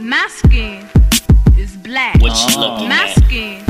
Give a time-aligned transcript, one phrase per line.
[0.00, 0.88] My skin
[1.58, 2.18] is black.
[2.22, 3.22] What you looking My at?
[3.22, 3.62] skin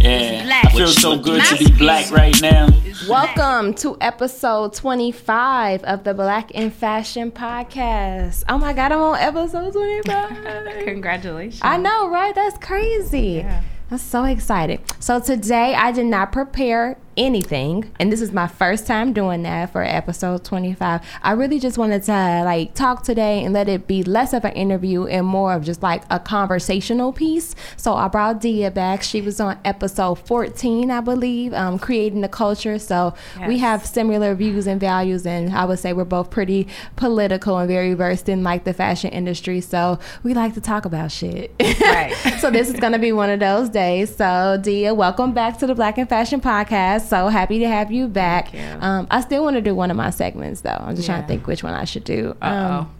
[0.00, 0.64] Yeah, black.
[0.64, 2.70] I feel so you good to be black right now.
[3.06, 8.44] Welcome to episode 25 of the Black in Fashion podcast.
[8.48, 10.84] Oh my God, I'm on episode 25.
[10.86, 11.60] Congratulations.
[11.62, 12.34] I know, right?
[12.34, 13.42] That's crazy.
[13.44, 13.62] Yeah.
[13.90, 14.80] I'm so excited.
[14.98, 19.72] So today I did not prepare anything, and this is my first time doing that
[19.72, 21.00] for episode 25.
[21.22, 24.52] I really just wanted to like talk today and let it be less of an
[24.52, 27.54] interview and more of just like a conversational piece.
[27.76, 29.02] So I brought Dia back.
[29.02, 32.78] She was on episode 14, I believe, um, creating the culture.
[32.78, 33.14] So
[33.46, 37.68] we have similar views and values, and I would say we're both pretty political and
[37.68, 39.60] very versed in like the fashion industry.
[39.60, 41.54] So we like to talk about shit.
[41.80, 42.14] Right.
[42.40, 44.14] so this is gonna be one of those days.
[44.14, 47.05] So Dia, welcome back to the Black and Fashion Podcast.
[47.08, 48.52] So happy to have you back.
[48.52, 48.60] You.
[48.80, 50.76] Um, I still want to do one of my segments though.
[50.78, 52.36] I'm just trying to think which one I should do.
[52.42, 52.90] Uh Um,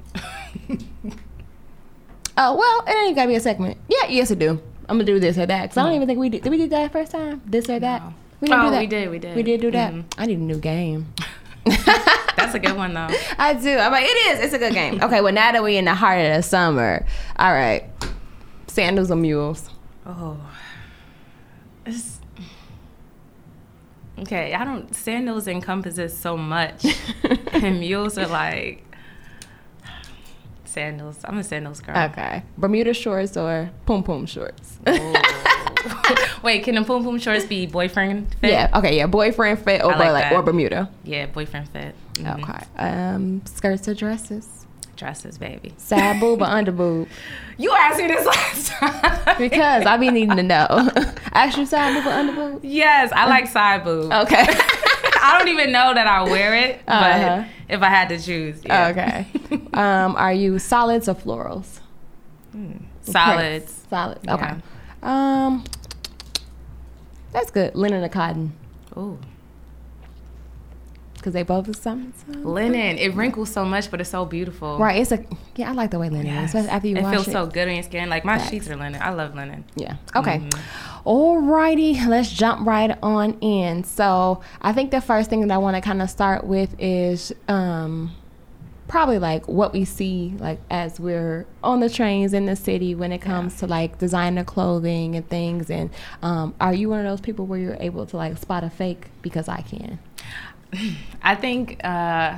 [2.39, 3.77] oh well, it ain't gotta be a segment.
[3.89, 4.61] Yeah, yes, it do.
[4.89, 5.71] I'm gonna do this or that.
[5.71, 6.43] Cause I don't even think we did.
[6.43, 7.43] Did we do that first time?
[7.47, 8.03] This or that?
[8.03, 8.15] No.
[8.41, 8.81] We didn't Oh, do that.
[8.81, 9.37] we did, we did.
[9.37, 9.93] We did do that.
[9.95, 10.05] Mhm.
[10.19, 11.13] I need a new game.
[12.37, 13.09] That's a good one though.
[13.39, 13.77] I do.
[13.77, 14.09] I'm like, it
[14.39, 14.41] is.
[14.45, 15.03] It's a good game.
[15.03, 17.05] Okay, well now that we're in the heart of the summer,
[17.39, 17.85] all right.
[18.69, 19.71] Sandals or mules?
[20.05, 20.37] Oh.
[21.87, 22.16] It's,
[24.21, 26.85] okay, I don't sandals encompasses so much.
[27.53, 28.85] and mules are like
[30.65, 31.19] sandals.
[31.25, 31.97] I'm a sandals girl.
[32.11, 32.43] Okay.
[32.59, 34.79] Bermuda shorts or pum pum shorts?
[36.43, 38.51] Wait, can the poom poom shorts be boyfriend fit?
[38.51, 38.71] yeah.
[38.75, 38.97] Okay.
[38.97, 39.07] Yeah.
[39.07, 40.91] Boyfriend fit or like like, or Bermuda.
[41.05, 41.95] Yeah, boyfriend fit.
[42.15, 42.43] Mhm.
[42.43, 42.67] Okay.
[42.77, 44.56] Um, skirts or dresses?
[44.97, 45.73] Dresses, baby.
[45.79, 47.09] Side boob or under boob?
[47.59, 49.39] You asked me this last time.
[49.39, 50.67] Because I be needing to know.
[51.33, 52.61] Actually, side boob or under boob?
[52.63, 54.13] Yes, I like side boob.
[54.13, 54.45] Okay.
[54.47, 57.45] I don't even know that I wear it, but Uh-huh.
[57.71, 58.89] if I had to choose, yeah.
[58.89, 59.27] okay.
[59.73, 61.81] Um, are you solids or florals?
[63.01, 63.65] Solids.
[63.65, 63.87] Prints.
[63.89, 64.21] Solids.
[64.25, 64.35] Yeah.
[64.35, 64.55] Okay.
[65.03, 65.65] Um,
[67.33, 67.75] that's good.
[67.75, 68.53] Linen or cotton?
[68.99, 69.19] Ooh,
[71.27, 72.13] Because they both are something.
[72.25, 72.45] something.
[72.45, 72.99] linen.
[72.99, 74.79] It wrinkles so much, but it's so beautiful.
[74.79, 75.01] Right.
[75.03, 75.25] It's a
[75.57, 75.71] yeah.
[75.71, 76.45] I like the way linen is, Yes.
[76.51, 77.33] especially after you it wash feels it.
[77.33, 78.09] so good on your skin.
[78.09, 78.51] Like my Facts.
[78.51, 79.03] sheets are linen.
[79.03, 79.65] I love linen.
[79.75, 79.97] Yeah.
[80.15, 80.39] Okay.
[80.39, 81.09] Mm-hmm.
[81.09, 83.83] Alrighty, let's jump right on in.
[83.83, 87.33] So I think the first thing that I want to kind of start with is
[87.49, 88.13] um
[88.87, 93.11] probably like what we see like as we're on the trains in the city when
[93.11, 95.91] it comes to like designer clothing and things and
[96.23, 99.09] um are you one of those people where you're able to like spot a fake
[99.23, 99.99] because I can.
[101.23, 102.37] I think uh,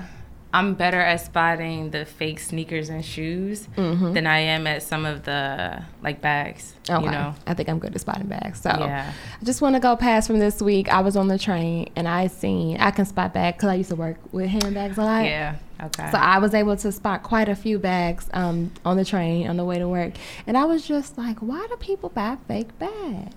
[0.52, 5.24] I'm better at spotting the fake sneakers and shoes than I am at some of
[5.24, 6.74] the like bags.
[6.88, 7.04] Okay.
[7.04, 7.34] You know.
[7.46, 8.60] I think I'm good at spotting bags.
[8.62, 9.12] So Yeah.
[9.40, 10.88] I just want to go past from this week.
[10.88, 13.90] I was on the train and I seen I can spot bags because I used
[13.90, 15.24] to work with handbags a lot.
[15.24, 15.56] Yeah.
[15.80, 16.10] Okay.
[16.10, 19.56] So I was able to spot quite a few bags um, on the train on
[19.56, 20.14] the way to work,
[20.46, 23.32] and I was just like, "Why do people buy fake bags?"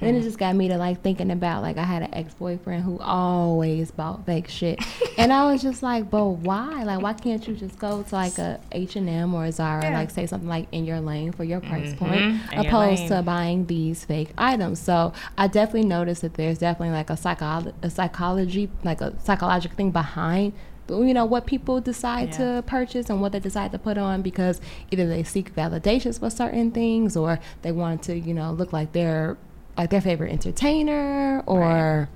[0.00, 2.34] And then it just got me to like thinking about like I had an ex
[2.34, 4.78] boyfriend who always bought fake shit,
[5.18, 6.82] and I was just like, "But why?
[6.82, 9.84] Like, why can't you just go to like a H and M or a Zara,
[9.84, 9.90] Yeah.
[9.90, 13.22] like say something like in your lane for your price Mhm, point, in opposed to
[13.22, 17.90] buying these fake items?" So I definitely noticed that there's definitely like a psycho a
[17.90, 20.52] psychology like a psychological thing behind
[20.88, 22.56] you know what people decide Yeah.
[22.58, 24.60] to purchase and what they decide to put on because
[24.92, 28.92] either they seek validations for certain things or they want to you know look like
[28.92, 29.36] they're
[29.76, 32.08] like their favorite entertainer or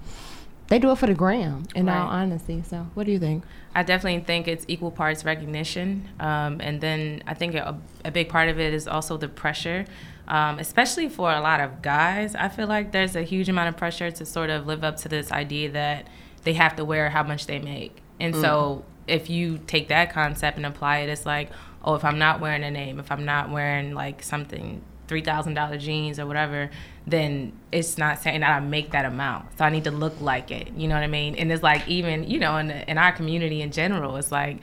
[0.69, 2.23] they do it for the gram in all Right.
[2.23, 2.63] honesty.
[2.67, 3.45] So what do you think?
[3.75, 8.29] I definitely think it's equal parts recognition, um, and then I think a, a big
[8.29, 9.85] part of it is also the pressure,
[10.27, 12.35] um, especially for a lot of guys.
[12.35, 15.09] I feel like there's a huge amount of pressure to sort of live up to
[15.09, 16.09] this idea that
[16.43, 20.57] they have to wear how much they make, and so if you take that concept
[20.57, 21.51] and apply it, it's like,
[21.85, 25.55] oh, if I'm not wearing a name, if I'm not wearing like something three thousand
[25.55, 26.71] dollar jeans or whatever,
[27.07, 29.59] then it's not saying that I make that amount.
[29.59, 30.71] So I need to look like it.
[30.77, 31.35] You know what I mean?
[31.35, 34.59] And it's like even you know in in our community in general, it's like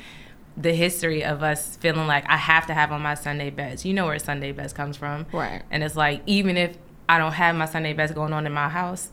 [0.56, 3.86] the history of us feeling like I have to have on my Sunday best.
[3.86, 5.62] You know where Sunday best comes from, Right.
[5.70, 6.78] And it's like even if
[7.10, 9.10] I don't have my Sunday best going on in my house,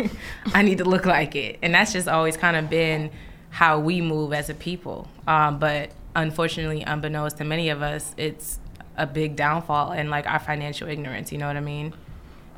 [0.54, 3.10] I need to look like it, and that's just always kind of been
[3.50, 5.08] how we move as a people.
[5.26, 8.58] Um, but unfortunately, unbeknownst to many of us, it's
[8.96, 11.32] a big downfall in like our financial ignorance.
[11.32, 11.94] You know what I mean?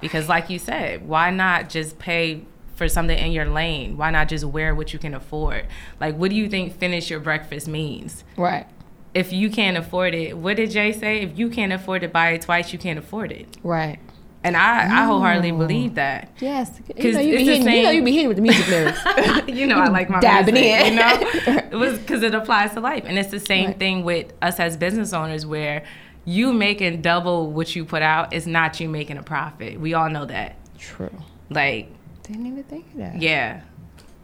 [0.00, 2.42] Because like you said, why not just pay
[2.74, 3.96] for something in your lane?
[3.96, 5.66] Why not just wear what you can afford?
[6.00, 8.24] Like, what do you think finish your breakfast means?
[8.36, 8.66] right
[9.14, 11.20] If you can't afford it, what did Jay say?
[11.22, 13.56] If you can't afford to buy it twice, you can't afford it.
[13.62, 13.98] right
[14.42, 15.58] And I, I wholeheartedly Oh.
[15.58, 16.30] believe that.
[16.40, 18.66] yes you 'Cause know you be hitting you know you be hitting with the music
[18.74, 19.00] lyrics
[19.48, 20.92] you know, I like my Dabbing music, in.
[20.94, 23.78] You know, it was because it applies to life, and it's the same Right.
[23.78, 25.82] thing with us as business owners, where
[26.24, 29.80] you making double what you put out is not you making a profit.
[29.80, 30.56] We all know that.
[30.78, 31.10] True.
[31.48, 31.88] Like,
[32.22, 33.20] Didn't even think of that.
[33.20, 33.62] yeah,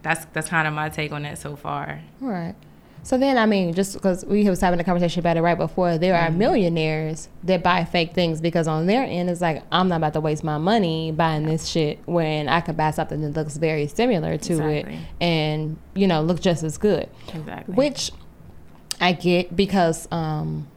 [0.03, 2.01] that's that's kind of my take on it so far.
[2.21, 2.55] Right.
[3.03, 5.97] So then, I mean, just because we was having a conversation about it right before,
[5.97, 6.35] there Mm-hmm.
[6.35, 10.11] are millionaires that buy fake things because on their end, it's like, I'm not about
[10.13, 13.87] to waste my money buying this shit when I could buy something that looks very
[13.87, 14.95] similar to Exactly.
[14.95, 17.09] it and, you know, look just as good.
[17.33, 17.75] Exactly.
[17.75, 18.11] Which
[18.99, 20.67] I get because um,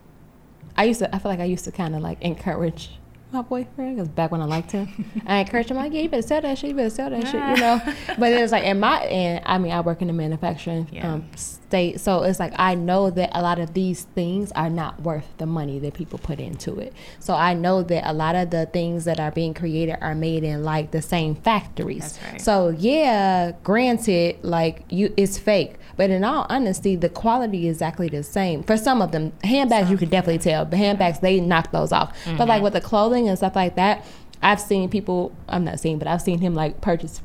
[0.76, 2.90] I used to, I feel like I used to kind of like encourage
[3.32, 4.88] my boyfriend because back when I liked him,
[5.26, 7.34] I encouraged him like, yeah, you better sell that shit, you better sell that shit,
[7.34, 7.80] you know.
[8.18, 11.12] But it's like, in my and I mean, I work in the manufacturing Yeah.
[11.12, 15.00] um, state, so it's like I know that a lot of these things are not
[15.02, 16.92] worth the money that people put into it.
[17.20, 20.42] So I know that a lot of the things that are being created are made
[20.42, 22.18] in like the same factories.
[22.32, 22.40] Right.
[22.40, 25.76] So yeah, granted, like you, it's fake.
[26.00, 28.62] But in all honesty, the quality is exactly the same.
[28.62, 30.64] For some of them, handbags you could definitely tell.
[30.64, 32.08] The handbags they knock those off.
[32.24, 32.48] But Mm-hmm.
[32.48, 34.02] like with the clothing and stuff like that,
[34.40, 35.30] I've seen people.
[35.46, 37.20] I'm not seeing, but I've seen him like purchase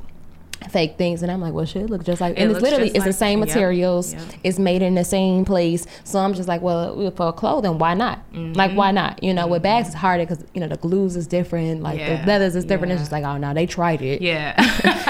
[0.69, 3.05] fake things and I'm like, well shit, look just like It and it's literally it's
[3.05, 4.23] the same materials, yep.
[4.43, 5.85] it's made in the same place.
[6.03, 8.19] So I'm just like, well, for clothing, why not?
[8.33, 9.21] Like why not?
[9.23, 12.11] You know, with bags it's harder because you know the glues is different, like Mm-hmm.
[12.11, 12.91] Yeah, the leathers is different.
[12.91, 14.21] It's just like, oh no, they tried it.
[14.21, 14.53] yeah.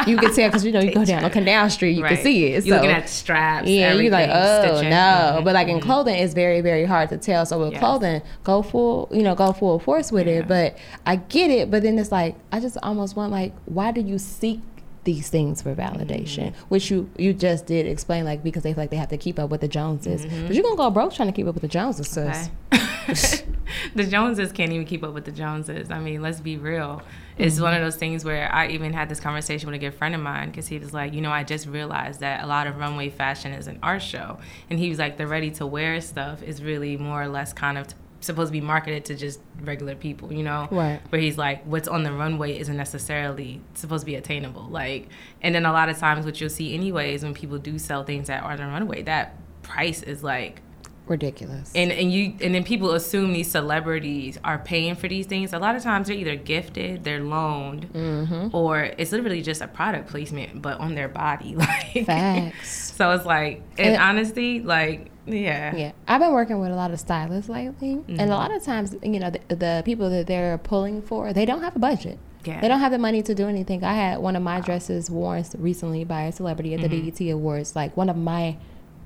[0.07, 1.31] you can tell because you know you go down on.
[1.31, 2.63] Canal Street, you can see it.
[2.65, 3.67] You're looking at straps.
[3.67, 4.89] yeah, you're like, oh stitching.
[4.91, 4.95] no.
[5.39, 5.81] Mhm, But like in mhm.
[5.81, 7.45] clothing, it's very, very hard to tell.
[7.45, 7.79] So with Yes.
[7.79, 10.39] clothing, go full, you know, go full force with Yeah.
[10.39, 10.47] it.
[10.47, 11.71] But I get it.
[11.71, 14.61] But then it's like, I just almost want like, why do you seek
[15.05, 16.51] these things for validation?
[16.51, 16.65] Mm-hmm.
[16.69, 19.39] Which you you just did explain, like because they feel like they have to keep
[19.39, 20.25] up with the Joneses.
[20.25, 20.47] Mm-hmm.
[20.47, 22.49] But you're gonna go broke trying to keep up with the Joneses, sis.
[22.73, 22.85] Okay.
[23.95, 25.91] the Joneses can't even keep up with the Joneses.
[25.91, 27.01] I mean, let's be real.
[27.37, 30.15] It's one of those things where I even had this conversation with a good friend
[30.15, 32.77] of mine because he was like, you know, I just realized that a lot of
[32.77, 34.39] runway fashion is an art show.
[34.69, 37.77] And he was like, the ready to wear stuff is really more or less kind
[37.77, 37.87] of
[38.25, 40.67] supposed to be marketed to just regular people, you know?
[40.71, 40.99] Right.
[41.09, 44.67] Where he's like, what's on the runway isn't necessarily supposed to be attainable.
[44.69, 45.09] Like,
[45.41, 48.27] and then a lot of times what you'll see, anyways, when people do sell things
[48.27, 50.61] that are on the runway, that price is like,
[51.07, 51.71] Ridiculous.
[51.75, 55.53] and and you and then people assume these celebrities are paying for these things.
[55.53, 58.55] A lot of times they're either gifted, they're loaned, Mm-hmm.
[58.55, 61.55] or it's literally just a product placement, but on their body.
[61.65, 62.91] Like Facts.
[62.95, 66.91] So it's like, in And- honesty, like yeah, Yeah, I've been working with a lot
[66.91, 70.57] of stylists lately, and a lot of times, you know, the, the people that they're
[70.59, 72.19] pulling for, they don't have a budget.
[72.45, 72.61] Yeah.
[72.61, 73.83] They don't have the money to do anything.
[73.83, 77.75] I had one of my dresses worn recently by a celebrity at the BET Awards,
[77.75, 78.57] like one of my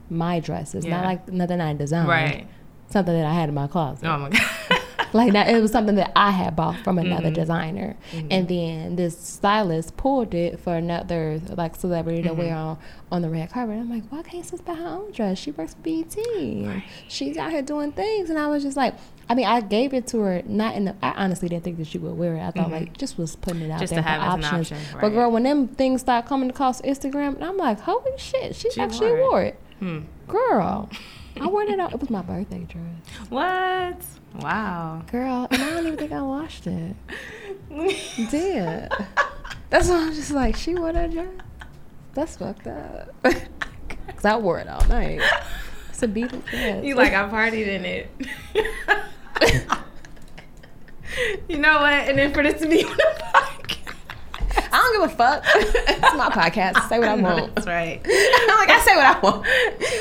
[0.10, 1.06] my dresses, not Yeah.
[1.08, 2.48] like nothing I designed, right.
[2.90, 4.06] something that I had in my closet.
[4.08, 4.42] Oh my god.
[5.12, 7.08] Like that, it was something that I had bought from Mm-hmm.
[7.12, 7.96] another designer,
[8.30, 12.38] and then this stylist pulled it for another like celebrity to Mm-hmm.
[12.38, 12.78] wear on
[13.12, 13.78] on the red carpet.
[13.78, 15.40] I'm like, why can't sis buy her own dress?
[15.40, 16.16] She works for BET.
[16.16, 18.94] and She's out here doing things, and I was just like,
[19.28, 20.96] I mean, I gave it to her not in the.
[21.02, 22.42] I honestly didn't think that she would wear it.
[22.42, 23.80] I thought like just was putting it out Mm-hmm.
[23.80, 24.72] Just there to have for options.
[24.72, 28.56] option, But girl, when them things start coming across Instagram, and I'm like, holy shit,
[28.56, 29.22] she, She actually wore it.
[29.32, 30.00] wore it, Hmm.
[30.28, 30.90] girl.
[31.40, 31.94] I wore it out.
[31.94, 32.84] It was my birthday dress,
[33.30, 33.98] What?
[34.44, 35.04] Wow.
[35.10, 36.96] girl, and I don't even think I washed it.
[38.30, 38.92] did.
[39.70, 41.28] That's why I'm just like, she wore that dress.
[42.14, 43.14] That's fucked up.
[43.24, 45.22] Cause I wore it all night.
[45.90, 46.84] It's a beautiful dress.
[46.84, 48.10] You like I partied in it.
[51.48, 51.94] you know what?
[51.94, 53.89] And then for this to be on the podcast.
[54.56, 55.44] I don't give a fuck.
[55.56, 56.88] it's my podcast.
[56.90, 57.56] Say what I want.
[57.56, 58.02] That's right.
[58.06, 59.46] I'm like I say what I want.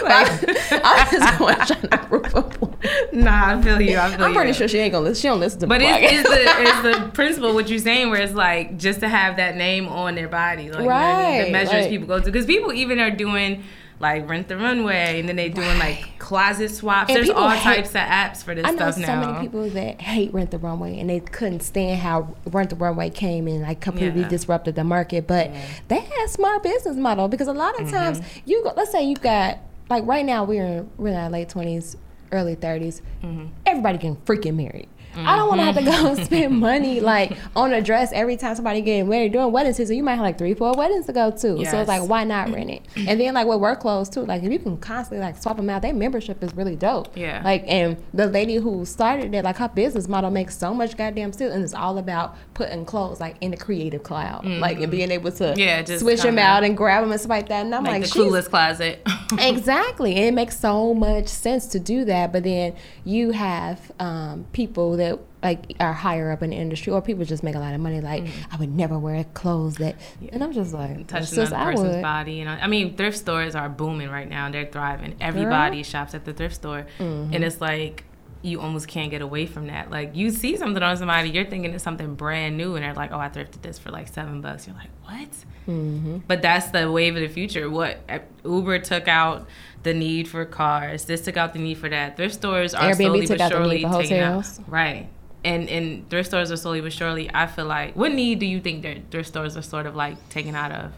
[0.04, 2.74] Like, I'm just going trying to prove a point.
[3.12, 3.98] Nah, I feel you.
[3.98, 5.20] I feel I'm pretty sure she ain't gonna listen.
[5.22, 5.68] She don't listen to me.
[5.68, 6.36] But it's, it's the
[6.92, 10.14] it's the principle what you're saying where it's like just to have that name on
[10.14, 11.38] their body, like you know I mean?
[11.38, 13.64] Right, the measures like- people go to because people even are doing
[14.00, 17.10] like rent the runway and then they doing like closet swaps.
[17.10, 18.84] And There's all hate- types of apps for this stuff now.
[18.84, 19.32] I know stuff so now.
[19.32, 23.10] many people that hate Rent the Runway and they couldn't stand how Rent the Runway
[23.10, 24.28] came and like completely Yeah.
[24.28, 25.26] disrupted the market.
[25.26, 25.50] But
[25.88, 27.86] they had a smart business model because a lot Mm-hmm.
[27.86, 29.58] of times you go, let's say you got
[29.90, 31.96] like right now we're in, we're in our late twenties,
[32.30, 33.46] early 30s Mm-hmm.
[33.66, 34.88] Everybody getting freaking married.
[35.16, 38.36] I don't want to have to go and spend money like on a dress every
[38.36, 39.96] time somebody getting married during wedding season.
[39.96, 41.38] You might have like three, four weddings to go to.
[41.38, 42.82] So it's like, why not rent it?
[42.96, 45.68] And then like with work clothes too, like if you can constantly like swap them
[45.70, 47.16] out, their membership is really dope.
[47.16, 47.42] Yeah.
[47.44, 51.32] Like and the lady who started it, like her business model makes so much goddamn
[51.32, 55.10] sense, and it's all about putting clothes like in the creative cloud, like and being
[55.10, 55.58] able to Mm-hmm.
[55.58, 57.64] Yeah, just switch them out and grab them and stuff like that.
[57.64, 59.06] And I'm like, like, the clueless closet.
[59.38, 62.74] exactly and it makes so much sense to do that but then
[63.04, 67.42] you have um, people that like are higher up in the industry or people just
[67.42, 69.94] make a lot of money like i would never wear clothes that
[70.32, 72.02] and i'm just like touching another I person's would.
[72.02, 72.32] body.
[72.34, 74.50] You know, I mean, thrift stores are booming right now.
[74.50, 75.14] They're thriving.
[75.20, 77.34] Everybody shops at the thrift store, Mm-hmm.
[77.34, 78.04] and it's like
[78.42, 79.90] you almost can't get away from that.
[79.90, 83.12] Like you see something on somebody, you're thinking it's something brand new, and they're like,
[83.12, 85.28] "Oh, I thrifted this for like seven bucks." You're like, "What?"
[85.66, 86.18] Mm-hmm.
[86.26, 87.68] But that's the wave of the future.
[87.68, 89.46] What uh, Uber took out
[89.82, 91.04] the need for cars.
[91.04, 92.16] This took out the need for that.
[92.16, 94.60] Thrift stores are Airbnb slowly took but out the need for taking hotels.
[94.60, 95.08] out right.
[95.44, 97.30] And and thrift stores are slowly but surely.
[97.32, 100.28] I feel like what need do you think that thrift stores are sort of like
[100.28, 100.92] taken out of?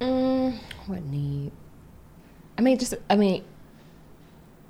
[0.00, 1.52] Mm, what need?
[2.58, 3.44] I mean, just I mean,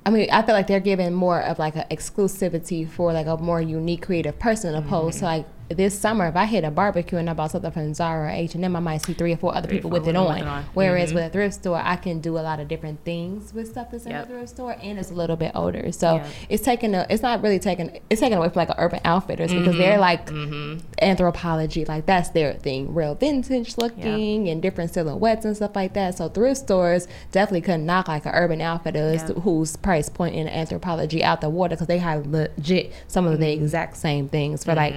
[0.05, 3.37] I mean, I feel like they're giving more of like an exclusivity for like a
[3.37, 5.37] more unique creative person, opposed to mm-hmm.
[5.37, 5.45] like
[5.77, 6.27] this summer.
[6.27, 8.75] If I hit a barbecue and I bought something from Zara or H and M,
[8.75, 10.41] I might see three or four other Three people four with it on.
[10.43, 10.65] on.
[10.73, 11.15] Whereas Mhm.
[11.15, 14.05] with a thrift store, I can do a lot of different things with stuff that's
[14.05, 14.23] in Yep.
[14.23, 15.91] a thrift store, and it's a little bit older.
[15.91, 16.25] So Yep.
[16.49, 17.05] it's taking a.
[17.09, 17.99] It's not really taking.
[18.09, 20.77] It's taken away from like an Urban Outfitters because they're like Mm-hmm.
[21.01, 26.15] Anthropologie like that's their thing real vintage looking and different silhouettes and stuff like that
[26.17, 29.41] so thrift stores definitely couldn't knock like an urban outfitters Yeah.
[29.41, 33.45] whose price point in Anthropologie out the water because they have legit some of the
[33.45, 33.63] Mm-hmm.
[33.63, 34.93] exact same things for like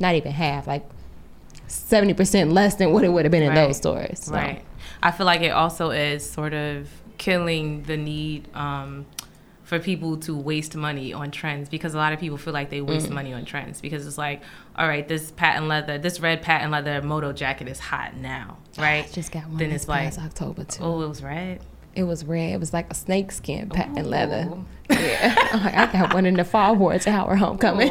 [0.00, 0.84] not even half like
[1.68, 3.66] 70% less than what it would have been in Right.
[3.66, 4.32] those stores so.
[4.34, 4.62] Right.
[5.02, 6.88] I feel like it also is sort of
[7.18, 9.06] killing the need um,
[9.64, 12.78] for people to waste money on trends because a lot of people feel like they
[12.80, 12.86] Mm.
[12.88, 14.42] waste money on trends because it's like,
[14.76, 19.04] all right, this patent leather, this red patent leather moto jacket is hot now, right?
[19.04, 20.82] I just got one Then it's like, October too.
[20.84, 21.60] oh, it was red.
[21.94, 22.52] It was red.
[22.54, 24.50] It was like a snakeskin patent leather.
[24.90, 25.34] Yeah,
[25.64, 27.88] like, I got one in the fall wore to Howard Homecoming.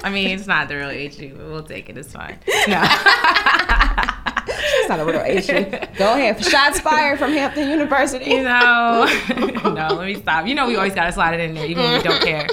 [0.04, 1.98] I mean, it's not the real HU, but we'll take it.
[1.98, 2.38] It's fine.
[2.68, 2.84] No.
[4.50, 5.70] It's not a real issue.
[5.96, 6.42] Go ahead.
[6.42, 8.30] Shots fired from Hampton University.
[8.30, 10.46] you know, no, let me stop.
[10.46, 12.46] You know, we always gotta slide it in there, even when we don't care.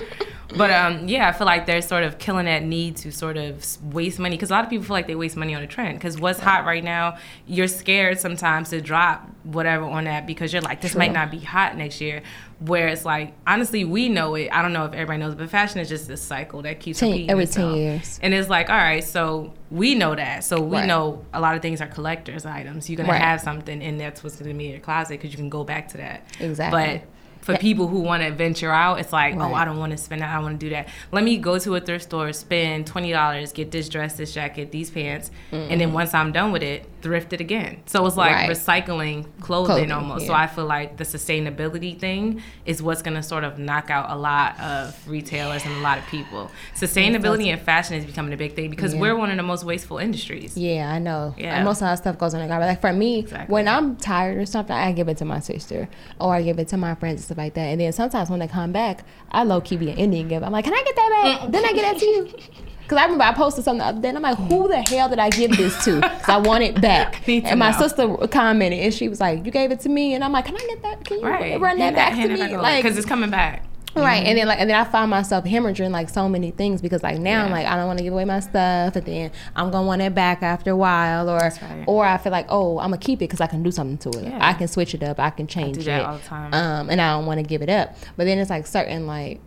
[0.56, 3.66] But um, yeah, I feel like they're sort of killing that need to sort of
[3.94, 5.98] waste money because a lot of people feel like they waste money on a trend.
[5.98, 10.62] Because what's hot right now, you're scared sometimes to drop whatever on that because you're
[10.62, 11.00] like, this True.
[11.00, 12.22] might not be hot next year.
[12.60, 14.50] Where it's like, honestly, we know it.
[14.52, 17.10] I don't know if everybody knows, but fashion is just this cycle that keeps Ten-
[17.10, 18.20] repeating every 10 years.
[18.24, 20.44] And it's like, all right, so we know that.
[20.46, 20.86] So we Right.
[20.88, 22.90] know a lot of things are collector's items.
[22.90, 23.22] You're gonna Right.
[23.22, 25.90] have something, and that's what's gonna be in your closet because you can go back
[25.90, 26.24] to that.
[26.40, 27.02] Exactly.
[27.02, 27.02] But
[27.46, 27.60] for Yeah.
[27.60, 30.36] people who want to venture out, it's like, oh, I don't want to spend that.
[30.36, 30.90] I want to do that.
[31.12, 34.72] Let me go to a thrift store, spend twenty dollars, get this dress, this jacket,
[34.72, 35.68] these pants, mm.
[35.70, 37.78] and then once I'm done with it, thrift it again.
[37.86, 38.50] So it's like Right.
[38.50, 40.26] recycling clothing, Clothing, almost.
[40.26, 40.34] So.
[40.34, 44.16] I feel like the sustainability thing is what's going to sort of knock out a
[44.16, 46.50] lot of retailers and a lot of people.
[46.76, 49.02] Sustainability and fashion is becoming a big thing because Yeah.
[49.02, 50.58] we're one of the most wasteful industries.
[50.58, 51.36] Yeah, I know.
[51.38, 51.56] Yeah.
[51.56, 52.70] And most of our stuff goes in the garbage.
[52.70, 53.54] Like for me, Exactly.
[53.54, 55.88] when I'm tired or something, I give it to my sister
[56.20, 57.68] or I give it to my friends and stuff like that.
[57.68, 60.44] And then sometimes when they come back, I low key be an Indian giver.
[60.46, 61.24] I'm like, can I get that Mm.
[61.42, 61.52] back?
[61.52, 62.30] then I get that to you.
[62.86, 65.10] Because I remember I posted something the other day, and I'm like, who the hell
[65.10, 65.96] did I give this to?
[66.02, 67.28] Because I want it back.
[67.28, 67.78] And my know.
[67.80, 70.14] sister commented, and she was like, you gave it to me.
[70.14, 71.04] And I'm like, can I get that?
[71.04, 71.60] Can you Right.
[71.60, 72.58] run that Hand back to hand me?
[72.58, 73.66] Like, because it's coming back.
[73.98, 77.02] Right, and then like, and then I find myself hemorrhaging like so many things because
[77.02, 79.72] like now I'm like I don't want to give away my stuff, and then I'm
[79.72, 81.84] gonna want it back after a while, or right.
[81.88, 84.20] or I feel like oh I'm gonna keep it because I can do something to
[84.20, 84.26] it.
[84.26, 84.38] Yeah.
[84.46, 86.54] I can switch it up, I can change that it, all the time.
[86.54, 87.96] um, and I don't want to give it up.
[88.18, 89.40] But then it's like certain like,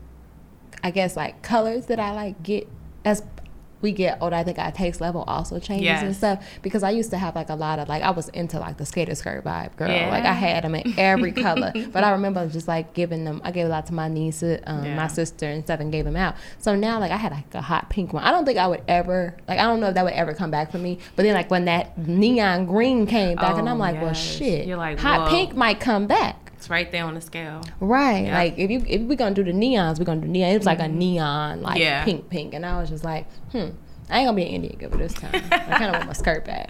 [0.82, 2.66] I guess like colors that I like get
[3.08, 3.22] as
[3.80, 6.44] we get older, I think our taste level also changes and stuff.
[6.62, 8.84] Because I used to have like a lot of like I was into like the
[8.84, 9.88] skater skirt vibe, girl.
[9.88, 10.10] Yeah.
[10.10, 11.72] Like I had them in every color.
[11.92, 13.40] But I remember just like giving them.
[13.44, 14.96] I gave a lot to my niece, um, Yeah.
[14.96, 16.34] my sister, and stuff, and gave them out.
[16.58, 18.24] So now like I had like a hot pink one.
[18.24, 20.50] I don't think I would ever like I don't know if that would ever come
[20.50, 20.98] back for me.
[21.14, 24.66] But then like when that neon green came back, and Oh, I'm like, well, shit,
[24.66, 25.30] You're like, hot whoa.
[25.30, 26.47] pink might come back.
[26.58, 27.62] It's right there on the scale.
[27.80, 28.26] Right.
[28.26, 28.34] Yeah.
[28.36, 30.50] Like if you if we're gonna do the neons, we're gonna do neon.
[30.50, 31.82] It was like a neon, like Mm-hmm.
[31.82, 32.04] Yeah.
[32.04, 33.68] pink, pink, and I was just like, hmm,
[34.10, 35.30] I ain't gonna be an Indian giver this time.
[35.34, 36.68] I kind of want my skirt back.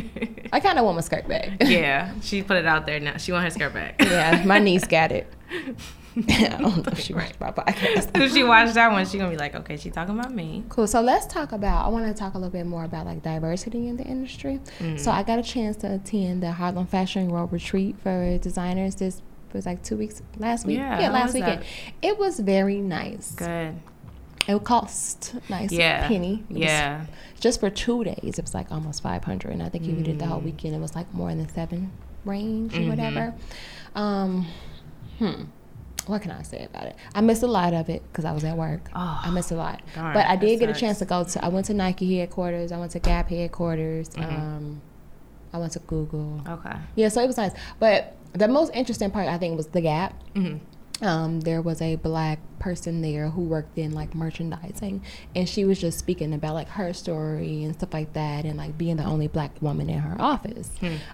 [0.52, 1.50] I kind of want my skirt back.
[1.60, 3.18] yeah, she put it out there now.
[3.18, 3.96] She want her skirt back.
[4.00, 5.30] yeah, my niece got it.
[6.28, 8.10] I don't know if she watched my podcast.
[8.20, 10.64] if she watched that one, she gonna be like, okay, she talking about me.
[10.70, 10.86] Cool.
[10.86, 11.84] So let's talk about.
[11.84, 14.60] I want to talk a little bit more about like diversity in the industry.
[14.78, 14.96] Mm-hmm.
[14.96, 18.94] So I got a chance to attend the Harlem Fashion Row Retreat for designers.
[18.94, 19.20] This
[19.52, 20.78] was like two weeks last week.
[20.78, 21.60] Yeah, how last weekend.
[21.62, 21.66] that?
[22.02, 23.32] It was very nice.
[23.34, 23.74] Good.
[24.48, 26.06] It cost nice Yeah.
[26.08, 26.44] penny.
[26.50, 27.06] It Yeah.
[27.40, 30.04] just for two days, it was like almost five hundred, and I think if you
[30.04, 30.28] did the Mm.
[30.28, 31.90] whole weekend, it was like more in the seven
[32.24, 32.84] range Mm-hmm.
[32.84, 33.34] or whatever.
[33.94, 34.46] Um,
[35.18, 35.42] hmm.
[36.06, 36.96] What can I say about it?
[37.14, 38.88] I missed a lot of it because I was at work.
[38.94, 41.44] Oh, I missed a lot, darn, but I did get a chance to go to.
[41.44, 42.70] I went to Nike headquarters.
[42.72, 44.10] I went to Gap headquarters.
[44.10, 44.34] Mm-hmm.
[44.36, 44.82] Um,
[45.52, 46.42] I went to Google.
[46.48, 46.76] Okay.
[46.94, 47.52] Yeah, so it was nice.
[47.80, 50.14] But the most interesting part, I think, was the Gap.
[50.34, 50.60] Mhm.
[51.02, 55.02] Um, there was a black person there who worked in like merchandising
[55.34, 58.78] and she was just speaking about like her story and stuff like that and like
[58.78, 60.70] being the only black woman in her office.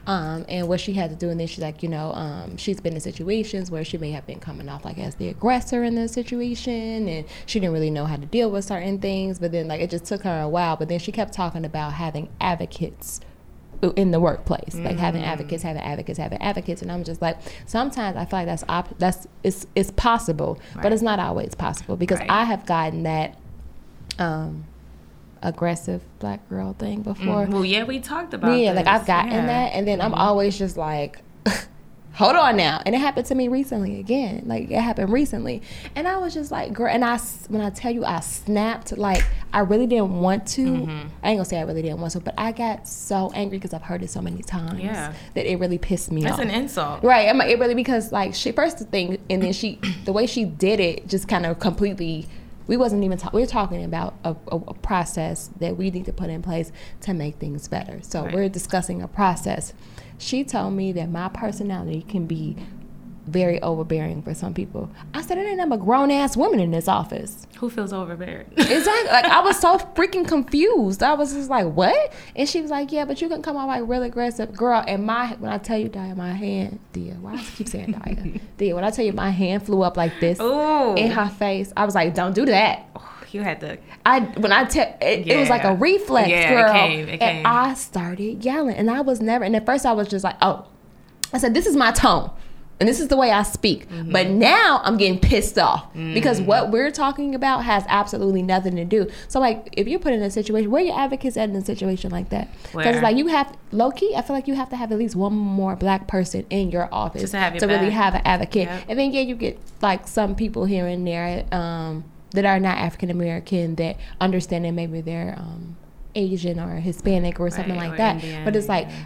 [0.07, 2.81] Um, and what she had to do and then she's like you know um, she's
[2.81, 5.97] been in situations where she may have been coming off like as the aggressor in
[5.97, 9.67] the situation and she didn't really know how to deal with certain things but then
[9.67, 13.21] like it just took her a while but then she kept talking about having advocates
[13.83, 17.37] in the workplace, like having advocates, having advocates, having advocates, and I'm just like,
[17.67, 20.83] sometimes I feel like that's op- that's it's it's possible, Right.
[20.85, 22.31] but it's not always possible because Right.
[22.31, 23.37] I have gotten that
[24.19, 24.65] um
[25.43, 27.47] aggressive black girl thing before.
[27.47, 28.57] Well, yeah, we talked about.
[28.57, 28.87] yeah, like.
[28.87, 29.39] I've gotten Yeah.
[29.39, 29.47] Mm-hmm.
[29.49, 31.19] that, and then I'm always just like.
[32.15, 34.43] Hold on now, and it happened to me recently again.
[34.47, 35.63] Like it happened recently,
[35.97, 38.97] and I was just like, "Girl!" And I, when I tell you, I snapped.
[38.97, 40.67] Like I really didn't want to.
[40.67, 41.09] Mm-hmm.
[41.23, 43.73] I ain't gonna say I really didn't want to, but I got so angry because
[43.73, 44.81] I've heard it so many times.
[44.81, 45.15] Yeah.
[45.35, 46.39] that it really pissed me That's off.
[46.41, 47.03] That's an insult.
[47.03, 47.29] Right.
[47.29, 50.27] I'm like, it really because like she first the thing and then she the way
[50.27, 52.27] she did it just kind of completely
[52.67, 56.05] we wasn't even talking we were talking about a, a, a process that we need
[56.05, 58.01] to put in place to make things better.
[58.03, 58.35] So Right.
[58.35, 59.73] we're discussing a process.
[60.23, 62.57] She told me that my personality can be
[63.27, 64.89] very overbearing for some people.
[65.15, 67.47] I said, it ain't I'm a grown ass woman in this office.
[67.59, 68.47] Who feels overbearing?
[68.57, 69.11] Exactly.
[69.11, 71.03] Like I was so freaking confused.
[71.03, 73.69] I was just like, "What?" And she was like, "Yeah, but you can come out
[73.69, 77.33] like real aggressive, girl." And my when I tell you, Dia, my hand, Dia, why
[77.33, 78.41] do I keep saying Dia?
[78.57, 80.95] Dia, when I tell you, my hand flew up like this Ooh.
[80.95, 81.73] in her face.
[81.77, 82.89] I was like, "Don't do that."
[83.35, 83.79] You had to.
[84.05, 86.73] I when I tell it, it was like a reflex, Yeah, it girl.
[86.73, 87.37] came, it came.
[87.39, 89.45] And I started yelling, and I was never.
[89.45, 90.67] And at first, I was just like, "Oh,"
[91.33, 92.31] I said, "This is my tone."
[92.81, 93.89] And this is the way I speak.
[93.89, 94.11] Mm-hmm.
[94.11, 98.85] But now I'm getting pissed off because what we're talking about has absolutely nothing to
[98.85, 99.09] do.
[99.29, 102.11] So, like, if you're put in a situation, where your advocates at in a situation
[102.11, 102.49] like that?
[102.75, 105.15] Because, like, you have, low key, I feel like you have to have at least
[105.15, 108.67] one more black person in your office Just to have your really have an advocate.
[108.67, 108.85] Yep.
[108.89, 112.03] And then, yeah, you get, like, some people here and there um,
[112.35, 115.77] that are not African American that understand that maybe they're um,
[116.15, 118.15] Asian or Hispanic or something Right, like or that.
[118.17, 119.05] Indian, but it's like, yeah.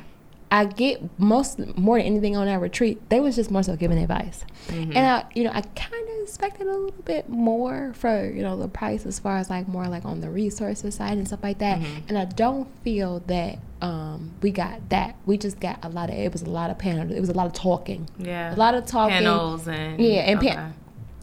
[0.50, 3.08] I get most more than anything on that retreat.
[3.10, 4.96] They was just more so giving advice, Mm-hmm.
[4.96, 8.56] and I, you know, I kind of expected a little bit more for you know
[8.56, 11.58] the price as far as like more like on the resources side and stuff like
[11.58, 11.80] that.
[11.80, 12.08] Mm-hmm.
[12.08, 15.16] And I don't feel that um, we got that.
[15.26, 16.16] We just got a lot of.
[16.16, 17.10] It was a lot of panel.
[17.12, 18.08] It was a lot of talking.
[18.18, 18.54] Yeah.
[18.54, 19.14] A lot of talking.
[19.18, 20.50] Panels and Yeah, and okay.
[20.50, 20.74] pan-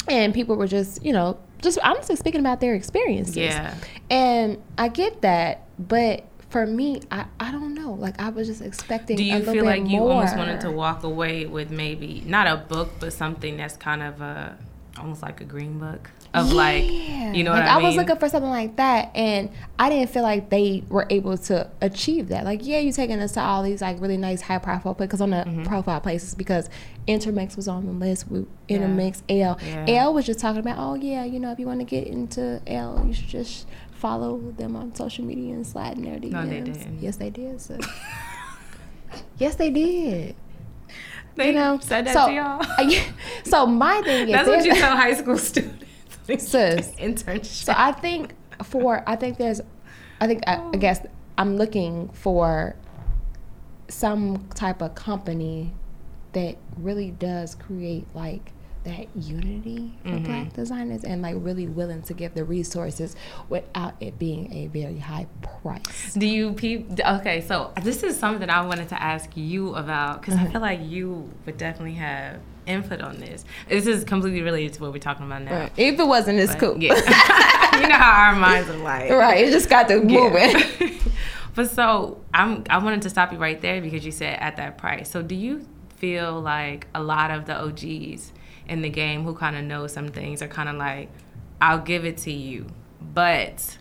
[0.10, 3.38] and people were just you know just honestly speaking about their experiences.
[3.38, 3.76] Yeah.
[4.10, 7.94] And I get that, but for me, I, I don't know.
[7.94, 9.18] Like I was just expecting.
[9.18, 10.12] Do a you feel like you more.
[10.12, 14.22] almost wanted to walk away with maybe not a book, but something that's kind of
[14.22, 14.58] a
[15.00, 18.18] almost like a green book of like you know like what I, I, was looking
[18.18, 22.44] for something like that, and I didn't feel like they were able to achieve that.
[22.44, 25.30] Like, yeah, you're taking us to all these like really nice high profile because on
[25.30, 25.64] the Mm-hmm.
[25.64, 26.70] profile places because
[27.06, 28.30] Intermix was on the list.
[28.30, 29.60] We Intermix Elle.
[29.62, 29.86] Yeah.
[29.88, 32.62] Elle was just talking about, oh yeah, you know, if you want to get into
[32.66, 36.32] Elle, you should just follow them on social media and slide in their DMs.
[36.32, 37.00] No, they didn't.
[37.02, 37.60] Yes, they did.
[37.62, 37.86] sis.
[39.38, 40.36] yes, they did.
[41.36, 43.04] they you know, said that so, to y'all.
[43.44, 45.86] so my thing is, That's what you tell high school students.
[46.38, 46.92] Sis.
[46.98, 47.46] Internship.
[47.46, 48.34] So I think
[48.64, 49.62] for I think there's
[50.22, 51.06] I think I, I guess
[51.38, 52.76] I'm looking for
[53.90, 55.74] some type of company
[56.34, 58.52] that really does create like
[58.86, 60.24] that unity for Mm-hmm.
[60.26, 63.16] black designers and like really willing to give the resources
[63.48, 65.26] without it being a very high
[65.62, 66.14] price.
[66.14, 67.00] Do you peep?
[67.00, 70.48] Okay, so this is something I wanted to ask you about because Mm-hmm.
[70.48, 73.46] I feel like you would definitely have input on this.
[73.68, 75.70] This is completely related to what we're talking about now.
[75.78, 76.78] If it wasn't, it's But, cool.
[76.84, 76.94] Yeah.
[77.82, 79.10] you know how our minds are like.
[79.12, 79.46] right.
[79.46, 81.00] It just got to moving.
[81.56, 84.78] but so I'm I wanted to stop you right there because you said at that
[84.78, 85.10] price.
[85.10, 85.66] So do you
[85.98, 88.34] feel like a lot of the OGs
[88.68, 91.10] in the game who kind of know some things are kind of like,
[91.62, 92.68] I'll give it to you,
[93.02, 93.78] but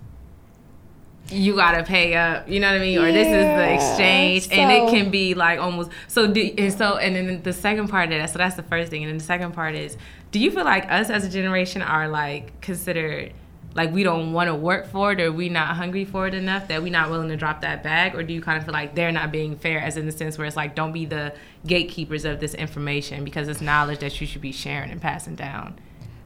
[1.29, 2.49] you gotta pay up.
[2.49, 2.99] You know what I mean?
[2.99, 5.91] Or this is the Yeah, exchange, and it can be like almost.
[6.09, 8.31] So do and so and then the second part of that.
[8.31, 9.97] So that's the first thing, and then the second part is,
[10.31, 13.33] do you feel like us as a generation are like considered?
[13.75, 16.69] Like we don't want to work for it, or we not hungry for it enough
[16.69, 18.95] that we not willing to drop that bag, or do you kind of feel like
[18.95, 21.35] they're not being fair, as in the sense where it's like don't be the
[21.67, 25.79] gatekeepers of this information because it's knowledge that you should be sharing and passing down.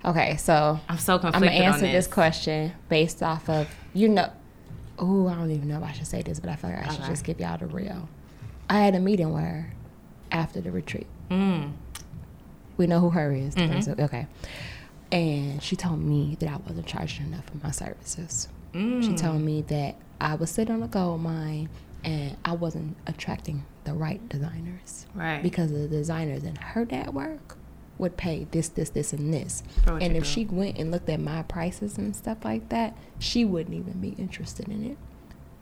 [0.05, 1.53] Okay, so I'm so conflicted.
[1.53, 2.13] I'm gonna answer this this.
[2.13, 4.33] question based off of you know.
[4.99, 6.89] Oh, I don't even know if I should say this, but I feel like I
[6.93, 7.09] should Okay.
[7.11, 8.09] just give y'all the real.
[8.71, 9.73] I had a meeting with her
[10.33, 11.07] after the retreat.
[11.31, 11.73] Mm.
[12.77, 13.55] We know who her is.
[13.55, 13.71] Mhm.
[13.73, 14.27] person- Okay,
[15.13, 18.49] and she told me that I wasn't charging enough for my services.
[18.75, 19.03] Mm.
[19.03, 21.69] She told me that I was sitting on a gold mine
[22.05, 27.56] and I wasn't attracting the right designers right because the designers in her network
[27.99, 29.63] would pay this, this, this, and this.
[29.87, 30.29] And if do.
[30.29, 34.11] she went and looked at my prices and stuff like that, she wouldn't even be
[34.19, 34.99] interested in it.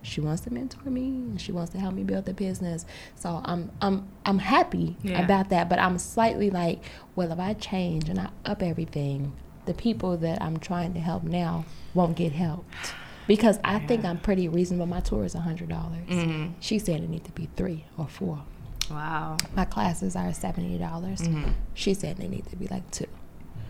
[0.01, 2.85] She wants to mentor me and she wants to help me build the business.
[3.15, 5.23] So I'm I'm I'm happy Yeah.
[5.23, 6.83] about that, but I'm slightly like,
[7.15, 9.33] well, if I change and I up everything,
[9.65, 12.93] the people that I'm trying to help now won't get helped.
[13.27, 14.85] Because I think I'm pretty reasonable.
[14.85, 16.07] My tour is a hundred dollars.
[16.07, 16.53] Mhm.
[16.59, 18.43] She said it need to be three or four.
[18.89, 19.37] Wow.
[19.55, 21.21] My classes are seventy dollars.
[21.21, 21.53] Mhm.
[21.73, 23.07] She said they need to be like two.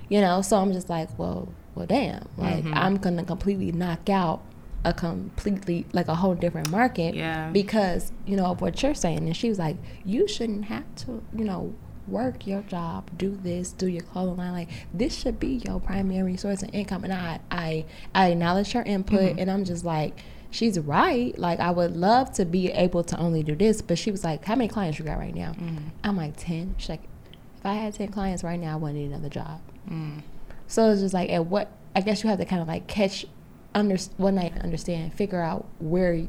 [0.09, 2.27] You know, so I'm just like, well, well, damn.
[2.37, 2.75] Like Mhm.
[2.75, 4.41] I'm gonna completely knock out
[4.83, 7.49] a completely like a whole different market Yeah.
[7.51, 9.19] because you know of what you're saying.
[9.25, 11.73] And she was like, you shouldn't have to, you know,
[12.07, 14.51] work your job, do this, do your clothing line.
[14.51, 17.03] Like this should be your primary source of income.
[17.03, 20.19] And I, I, I acknowledge her input, and I'm just like.
[20.55, 21.37] She's right.
[21.37, 24.45] Like I would love to be able to only do this, but she was like,
[24.45, 25.51] "How many clients you got right now?"
[26.01, 26.75] I'm like, 10.
[26.77, 27.03] She's like,
[27.57, 29.59] "If I had 10 clients right now, I wouldn't need another job."
[29.91, 30.21] Mm.
[30.67, 31.73] So it's just like, at what?
[31.93, 33.25] I guess you have to kind of like catch,
[33.73, 36.25] under one night, understand, figure out where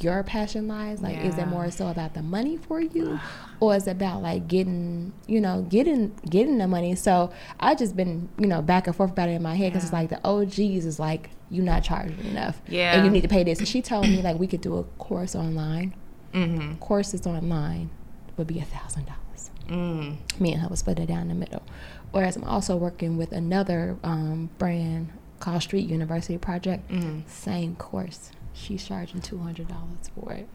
[0.00, 1.00] your passion lies.
[1.00, 3.20] Like, is it more so about the money for you,
[3.60, 6.96] or is it about like getting, you know, getting getting the money?
[6.96, 9.84] So I just been, you know, back and forth about it in my head because
[9.84, 12.94] it's like the OGs is like you not charging enough, Yeah.
[12.94, 13.58] and you need to pay this.
[13.58, 15.94] And she told me like we could do a course online.
[16.34, 16.74] Mm-hmm.
[16.76, 17.90] Courses online
[18.36, 20.16] would be a thousand dollars Mm.
[20.40, 21.62] me and her would split it down the middle.
[22.10, 26.88] Whereas I'm also working with another um, brand called Street University Project.
[26.90, 27.28] Mhm.
[27.28, 28.30] Same course.
[28.54, 30.48] She's charging two hundred dollars for it.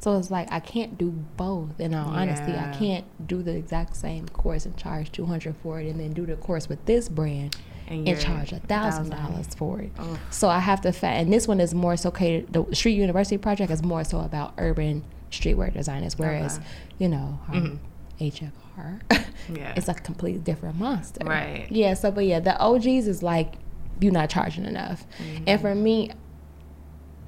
[0.00, 1.78] So it's like I can't do both.
[1.80, 5.80] In all honesty, I can't do the exact same course and charge two hundred for
[5.80, 7.56] it, and then do the course with this brand
[7.88, 9.54] And, charge a thousand $1,000.
[9.56, 9.92] for it.
[9.98, 10.18] Oh.
[10.30, 12.52] So I have to, and this one is more so catered.
[12.52, 16.66] The Street University project is more so about urban streetwear designers, whereas Okay.
[16.98, 17.80] you know um,
[18.20, 18.32] Mhm.
[18.32, 19.00] HFR,
[19.54, 19.72] Yeah.
[19.76, 21.24] it's a completely different monster.
[21.24, 21.66] Right.
[21.70, 21.94] Yeah.
[21.94, 23.54] So, but yeah, the OGs is like
[24.00, 25.44] you're not charging enough, Mm-hmm.
[25.46, 26.10] and for me,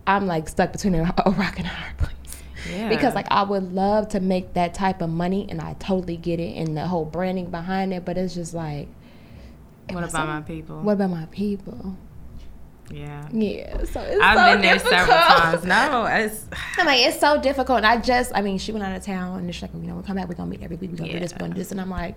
[0.07, 2.13] I'm like stuck between a, a rock and a hard place.
[2.73, 2.89] Yeah.
[2.89, 6.41] Because like I would love to make that type of money, and I totally get
[6.41, 8.05] it, and the whole branding behind it.
[8.05, 8.89] But it's just like,
[9.93, 10.81] What about my people?
[10.81, 11.97] What about my people?
[12.91, 13.29] Yeah.
[13.33, 15.65] Yeah, so it's I've so been there several times.
[15.65, 16.47] No, it's
[16.79, 17.79] I'm like, it's so difficult.
[17.79, 19.95] And I just, I mean, she went out of town, and she's like, you know,
[19.95, 20.29] we'll come back.
[20.29, 20.91] We're gonna meet every week.
[20.93, 21.33] We're gonna do this.
[21.33, 21.71] We're gonna do this.
[21.71, 22.17] And I'm like,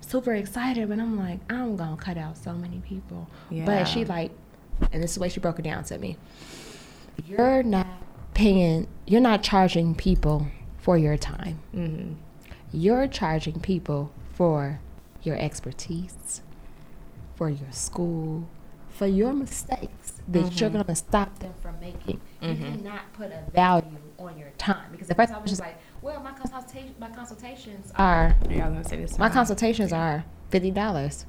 [0.00, 3.28] super excited, but I'm like, I'm gonna cut out so many people.
[3.50, 3.64] Yeah.
[3.64, 4.32] But she like,
[4.92, 6.16] and this is the way she broke it down to me.
[7.26, 7.86] You're not
[8.34, 8.88] paying.
[9.06, 11.60] You're not charging people for your time.
[11.74, 12.14] Mm-hmm.
[12.72, 14.80] You're charging people for
[15.22, 16.42] your expertise,
[17.38, 18.48] for your school,
[18.88, 20.78] for your mistakes that you're mm-hmm.
[20.78, 22.20] gonna stop them from making.
[22.42, 22.64] You mm-hmm.
[22.64, 26.20] cannot put a value on your time because at first I was just like, well,
[26.20, 29.18] my consultation, my consultations are Yeah, I was gonna say this.
[29.18, 31.26] my consultations are fifty dollars.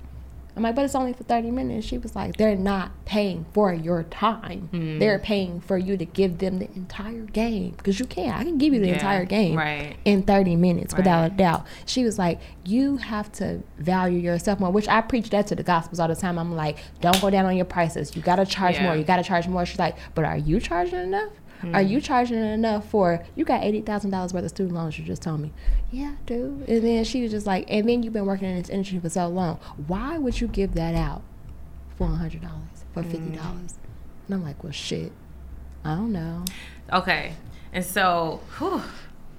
[0.60, 1.88] I'm like, but it's only for thirty minutes.
[1.88, 4.68] She was like, they're not paying for your time.
[4.74, 5.00] Mm.
[5.00, 8.34] They're paying for you to give them the entire game because you can.
[8.34, 9.96] I can give you the Yeah, entire game right.
[10.04, 11.66] in 30 minutes without a doubt.
[11.86, 15.64] She was like, You have to value yourself more, which I preach that to the
[15.64, 16.38] gospels all the time.
[16.38, 18.16] I'm like, Don't go down on your prices.
[18.18, 18.84] You got to charge Yeah.
[18.84, 18.96] more.
[18.98, 19.66] You got to charge more.
[19.66, 21.32] She's like, But are you charging enough?
[21.62, 21.88] Are Hmm.
[21.90, 24.98] you charging enough for you got eighty thousand dollars worth of student loans?
[24.98, 25.52] You just told me,
[25.92, 26.64] yeah, I do.
[26.68, 29.10] And then she was just like, and then you've been working in this industry for
[29.10, 29.60] so long.
[29.88, 31.22] Why would you give that out
[31.98, 33.76] for a hundred dollars for fifty dollars?
[34.28, 35.12] And I'm like, well, shit,
[35.84, 36.46] I don't know.
[36.94, 37.34] Okay.
[37.74, 38.82] And so, whew,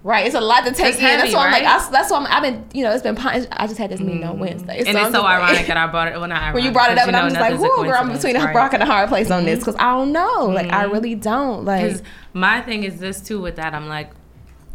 [0.03, 1.05] Right, it's a lot to take It's in.
[1.05, 1.65] that's heavy, why I'm like.
[1.65, 3.19] I, that's why I'm, I've been, you know, it's been.
[3.19, 5.77] I just had this meeting on Wednesday, and I'm it's just so like- ironic that
[5.77, 6.13] I brought it.
[6.13, 6.55] Well, not ironic.
[6.55, 8.49] when you brought it up, and I'm just like, whoa, girl, I'm between a right?
[8.49, 8.57] Mm-hmm.
[8.57, 10.47] rock and a hard place on this because I don't know.
[10.47, 11.67] Like, I really don't.
[11.67, 12.01] Like,
[12.33, 13.43] my thing is this too.
[13.43, 14.11] With that, I'm like,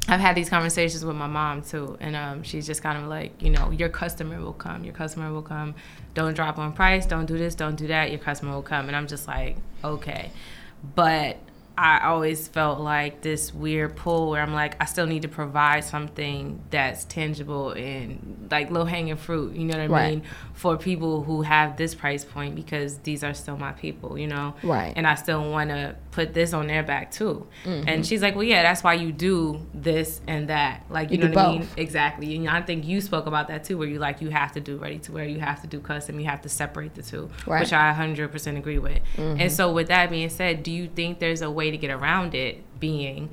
[0.07, 3.41] I've had these conversations with my mom too, and um, she's just kind of like,
[3.41, 4.83] you know, your customer will come.
[4.83, 5.73] Your customer will come.
[6.13, 7.07] Don't drop on price.
[7.07, 7.55] Don't do this.
[7.55, 8.11] Don't do that.
[8.11, 8.87] Your customer will come.
[8.89, 10.29] And I'm just like, okay,
[10.93, 11.37] but.
[11.77, 15.83] I always felt like this weird pull where I'm like, I still need to provide
[15.83, 20.09] something that's tangible and like low hanging fruit, you know what I Right.
[20.15, 20.23] mean?
[20.53, 24.55] For people who have this price point because these are still my people, you know?
[24.63, 24.93] Right.
[24.95, 27.45] And I still want to put this on their back too.
[27.65, 27.89] Mm-hmm.
[27.89, 30.85] And she's like, well, yeah, that's why you do this and that.
[30.89, 31.59] Like, you, You know what I mean?
[31.61, 31.77] both.
[31.77, 32.35] Exactly.
[32.37, 34.77] And I think you spoke about that too, where you like, you have to do
[34.77, 37.59] ready to wear, you have to do custom, you have to separate the two, Right.
[37.59, 38.99] which I 100% agree with.
[39.17, 39.41] Mm-hmm.
[39.41, 42.35] And so, with that being said, do you think there's a way to get around
[42.35, 43.29] it being,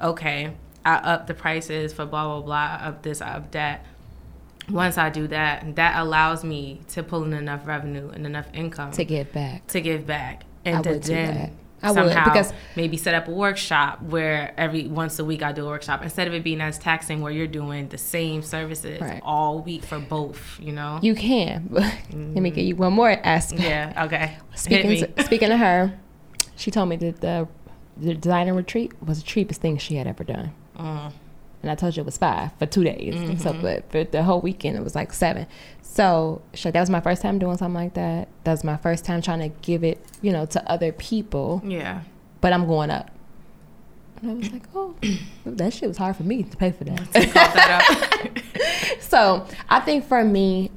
[0.00, 0.52] okay,
[0.84, 3.84] I up the prices for blah, blah, blah, up this, I up that.
[4.68, 8.92] Once I do that, that allows me to pull in enough revenue and enough income
[8.92, 9.66] to get back.
[9.68, 11.56] to give back and I to would then.
[11.82, 15.52] I would, somehow because- maybe set up a workshop where every once a week I
[15.52, 19.00] do a workshop instead of it being as taxing where you're doing the same services
[19.00, 19.20] Right.
[19.24, 20.58] all week for both.
[20.60, 20.98] You know.
[21.02, 21.68] You can.
[21.70, 22.68] But let me get mm.
[22.68, 23.62] you one more aspect.
[23.62, 24.04] yeah.
[24.04, 24.36] Okay.
[24.54, 25.04] Speaking me.
[25.24, 25.98] speaking of her,
[26.56, 27.48] she told me that the
[28.00, 30.52] the designer retreat was the cheapest thing she had ever done.
[30.78, 31.12] Mm.
[31.62, 33.14] And I told you it was five for two days.
[33.42, 33.60] So, Mm-hmm.
[33.62, 35.46] but for the whole weekend, it was like seven.
[35.82, 38.28] So, that was my first time doing something like that.
[38.44, 41.60] That was my first time trying to give it, you know, to other people.
[41.64, 42.02] Yeah.
[42.40, 43.10] But I'm going up.
[44.22, 44.94] And I was like, oh,
[45.46, 47.12] that shit was hard for me to pay for that.
[47.12, 48.42] That.
[49.00, 50.70] So I think for me,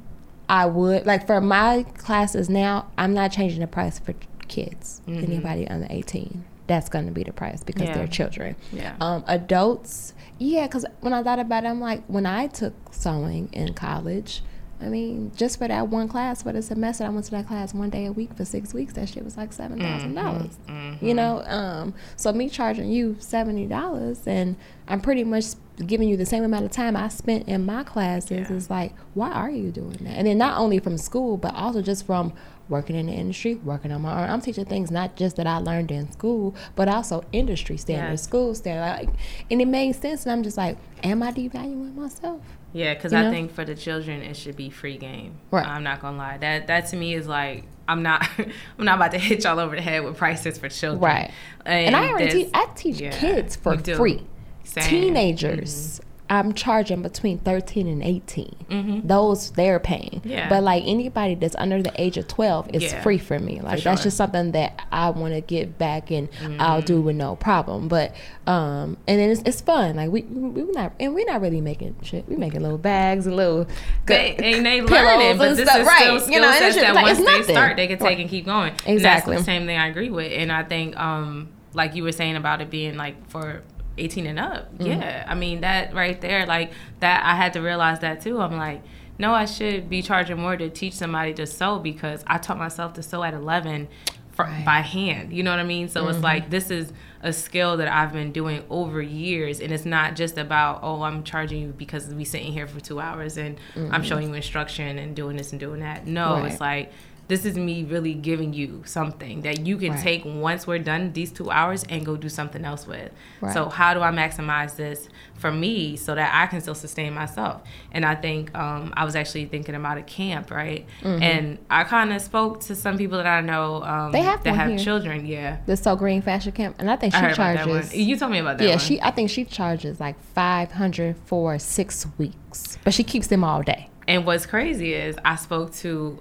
[0.50, 2.88] I would like for my classes now.
[2.98, 4.14] I'm not changing the price for
[4.48, 5.02] kids.
[5.08, 7.98] Anybody under 18, that's going to be the price because Yeah.
[7.98, 8.56] they're children.
[8.72, 8.96] Yeah.
[9.02, 10.66] Um, adults, yeah.
[10.68, 14.42] Because when I thought about it, I'm like, when I took sewing in college.
[14.82, 17.74] I mean, just for that one class for the semester, I went to that class
[17.74, 18.92] one day a week for six weeks.
[18.94, 19.80] That shit was like seven
[20.14, 20.58] dollars.
[21.00, 24.58] You know, um, so me charging you seventy dollars, and
[24.90, 25.46] I'm pretty much
[25.86, 28.50] giving you the same amount of time I spent in my classes.
[28.50, 28.56] Yeah.
[28.56, 30.12] Is like, why are you doing that?
[30.18, 32.34] And then not only from school, but also just from
[32.70, 34.30] working in the industry, working on my own.
[34.30, 38.24] I'm teaching things not just that I learned in school, but also industry standards, Yes.
[38.24, 39.08] school standards.
[39.08, 39.16] Like,
[39.52, 40.26] and it made sense.
[40.26, 42.42] And I'm just like, am I devaluing myself?
[42.72, 43.32] Yeah, because I know?
[43.32, 45.36] think for the children it should be free game.
[45.52, 45.66] Right.
[45.66, 46.38] I'm not gonna lie.
[46.40, 49.76] That that to me is like I'm not I'm not about to hit y'all over
[49.76, 51.02] the head with prices for children.
[51.02, 51.32] Right.
[51.66, 52.50] And, I already teach.
[52.54, 54.24] I teach yeah, kids for free.
[54.64, 54.84] Same.
[54.84, 56.00] Teenagers,
[56.30, 58.56] I'm charging between 13 and 18.
[58.72, 59.08] Mhm.
[59.08, 60.22] Those they're paying.
[60.24, 60.48] Yeah.
[60.50, 63.60] But like anybody that's under the age of 12 is Yeah, free for me.
[63.62, 63.92] Like sure.
[63.92, 67.06] that's just something that I want to get back and I'll do Mm-hmm.
[67.06, 67.88] with no problem.
[67.90, 68.16] But
[68.48, 69.98] um and then it's, it's fun.
[69.98, 72.28] Like we we not and we're not really making shit.
[72.28, 73.68] We making little bags and little
[74.08, 75.82] They, and they pillows learning, but this stuff.
[75.82, 76.20] is Right.
[76.22, 77.44] still You know, sets that like- once they nothing.
[77.56, 78.20] start, they can take Right.
[78.22, 78.72] and keep going.
[78.88, 79.36] And Exactly.
[79.36, 80.32] that's the same thing I agree with.
[80.32, 83.62] And I think, um, like you were saying about it being like for
[83.98, 84.74] 18 and up.
[84.74, 84.86] Mm-hmm.
[84.88, 85.26] Yeah.
[85.28, 88.40] I mean, that right there, like that, I had to realize that too.
[88.42, 88.82] I'm like,
[89.20, 92.94] no, I should be charging more to teach somebody to sew because I taught myself
[92.94, 93.88] to sew at 11
[94.32, 94.66] for, Right.
[94.66, 95.32] by hand.
[95.32, 95.88] You know what I mean?
[95.90, 96.24] So it's Mm-hmm.
[96.24, 100.38] like this is a skill that I've been doing over years, and it's not just
[100.40, 103.58] about oh I'm charging you because we sitting here for two hours and
[103.92, 106.08] I'm showing you instruction and doing this and doing that.
[106.08, 106.42] No, Mm-hmm.
[106.44, 106.52] Right.
[106.52, 106.92] it's like
[107.30, 110.00] this is me really giving you something that you can Right.
[110.02, 113.12] take once we're done these two hours and go do something else with.
[113.42, 113.54] Right.
[113.54, 117.62] So how do I maximize this for me so that I can still sustain myself?
[117.94, 120.86] And I think um, I was actually thinking about a camp, right?
[121.04, 124.12] And I kind of spoke to some people that I know um, Mm-hmm.
[124.12, 124.78] They have that have here.
[124.80, 125.26] children.
[125.26, 127.82] Yeah, the So Green Fashion Camp, and I think I she heard about that one.
[127.82, 127.96] charges.
[127.96, 128.80] You told me about that yeah, one.
[128.80, 129.02] she.
[129.02, 133.62] I think she charges like five hundred for six weeks, but she keeps them all
[133.64, 133.90] day.
[134.08, 136.20] And what's crazy is I spoke to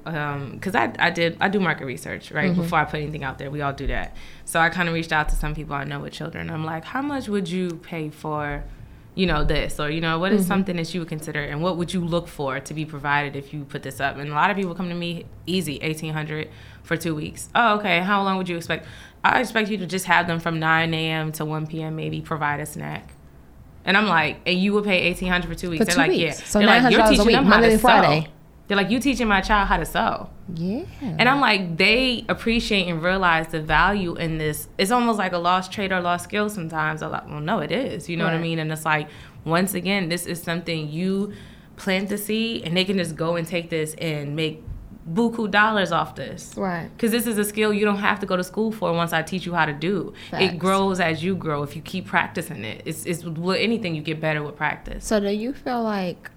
[0.54, 2.60] because I I did I do market research right Mm-hmm.
[2.62, 3.50] before I put anything out there.
[3.50, 4.16] We all do that.
[4.44, 6.50] So I kind of reached out to some people I know with children.
[6.50, 8.62] I'm like, how much would you pay for,
[9.14, 10.48] you know, this or you know, what is Mm-hmm.
[10.48, 13.52] something that you would consider and what would you look for to be provided if
[13.52, 14.16] you put this up?
[14.16, 16.48] And a lot of people come to me easy eighteen hundred
[16.84, 17.48] for two weeks.
[17.54, 17.98] Oh, okay.
[18.00, 18.86] How long would you expect?
[19.24, 21.30] I expect you to just have them from 9 a.m.
[21.32, 21.94] to 1 p.m.
[21.94, 23.12] Maybe provide a snack.
[23.84, 25.80] And I'm like, and you would pay eighteen hundred for two weeks.
[25.80, 26.32] For They're two like, yeah.
[26.32, 28.24] So They're like, you're a teaching them how Monday to Friday.
[28.24, 28.30] sew.
[28.68, 30.30] They're like, you teaching my child how to sew.
[30.54, 30.84] Yeah.
[31.00, 34.68] And I'm like, they appreciate and realize the value in this.
[34.78, 37.02] It's almost like a lost trade or lost skill sometimes.
[37.02, 38.08] I'm like, well, no, it is.
[38.08, 38.58] You know what I mean?
[38.58, 39.08] And it's like,
[39.44, 41.32] once again, this is something you
[41.76, 44.62] plant the seed and they can just go and take this and make
[45.10, 46.54] buku dollars off this.
[46.56, 46.88] Right.
[46.96, 49.22] Because this is a skill you don't have to go to school for once I
[49.22, 50.14] teach you how to do.
[50.30, 50.44] Facts.
[50.44, 52.82] It grows as you grow if you keep practicing it.
[52.84, 55.04] It's, it's with anything you get better with practice.
[55.04, 56.30] So do you feel like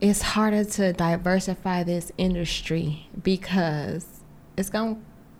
[0.00, 4.06] it's harder to diversify this industry because
[4.56, 4.98] it's gonna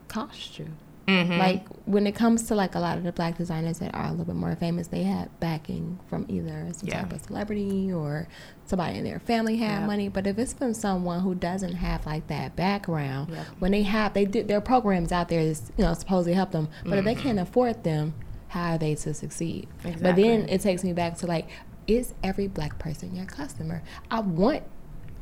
[0.08, 0.68] cost you?
[1.06, 1.38] Mhm.
[1.38, 4.10] Like when it comes to like a lot of the black designers that are a
[4.10, 7.02] little bit more famous, they have backing from either some Yeah.
[7.02, 8.26] type of celebrity or
[8.64, 9.86] somebody in their family have Yeah.
[9.86, 10.08] money.
[10.08, 14.24] But if it's from someone who doesn't have like that background, when they have they
[14.24, 17.38] did their programs out there is you know supposedly help them, but if they can't
[17.38, 18.14] afford them,
[18.48, 19.68] how are they to succeed?
[19.82, 20.48] But then Mm-hmm.
[20.48, 21.46] It takes me back to like,
[21.86, 23.82] is every black person your customer?
[24.10, 24.64] I want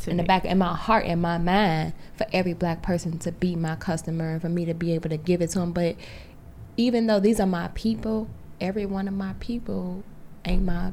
[0.06, 3.56] in the back in my heart and my mind for every black person to be
[3.56, 5.96] my customer and for me to be able to give it to them but
[6.76, 8.28] even though these are my people
[8.60, 10.02] every one of my people
[10.44, 10.92] ain't my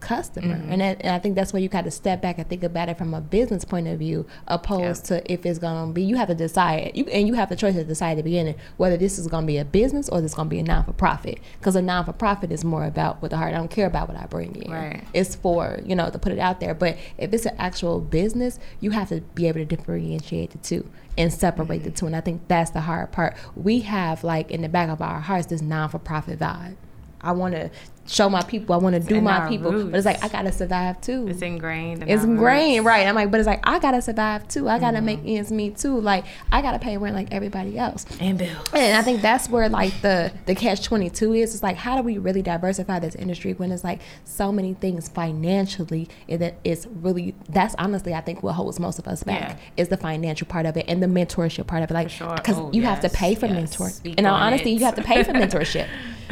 [0.00, 0.56] customer.
[0.56, 0.72] Mm-hmm.
[0.72, 2.88] And, that, and I think that's where you got to step back and think about
[2.88, 6.02] it from a business point of view, opposed to if it's going to be.
[6.02, 8.56] You have to decide, you, and you have the choice to decide at the beginning
[8.76, 10.62] whether this is going to be a business or this is going to be a
[10.62, 11.38] non for profit.
[11.58, 13.54] Because a non for profit is more about with the heart.
[13.54, 14.70] I don't care about what I bring in.
[14.70, 15.04] Right.
[15.14, 16.74] It's for you know to put it out there.
[16.74, 20.88] But if it's an actual business, you have to be able to differentiate the two
[21.18, 21.94] and separate the mm-hmm.
[21.94, 22.06] two.
[22.06, 23.36] And I think that's the hard part.
[23.56, 26.76] We have like in the back of our hearts this non for profit vibe.
[27.20, 27.70] I want to
[28.08, 28.74] show my people.
[28.74, 29.70] I want to do my people.
[29.84, 31.28] But it's like I gotta survive too.
[31.28, 32.02] It's ingrained.
[32.02, 32.86] In It's ingrained, roots.
[32.86, 33.06] right?
[33.06, 34.68] I'm like, but it's like I gotta survive too.
[34.68, 35.28] I gotta make Mm-hmm.
[35.36, 36.00] ends meet too.
[36.00, 38.06] Like I gotta pay rent like everybody else.
[38.20, 38.48] And Bill.
[38.72, 41.54] And I think that's where like the the catch twenty two is.
[41.54, 45.08] It's like how do we really diversify this industry when it's like so many things
[45.08, 49.40] financially and that it's really that's honestly I think what holds most of us back
[49.40, 49.56] Yeah.
[49.76, 51.94] is the financial part of it and the mentorship part of it.
[51.94, 52.34] Like sure.
[52.36, 53.54] because Oh, you have to pay for yes.
[53.54, 53.90] mentor.
[53.90, 54.78] Speak In all on honesty, it.
[54.78, 55.86] you have to pay for mentorship.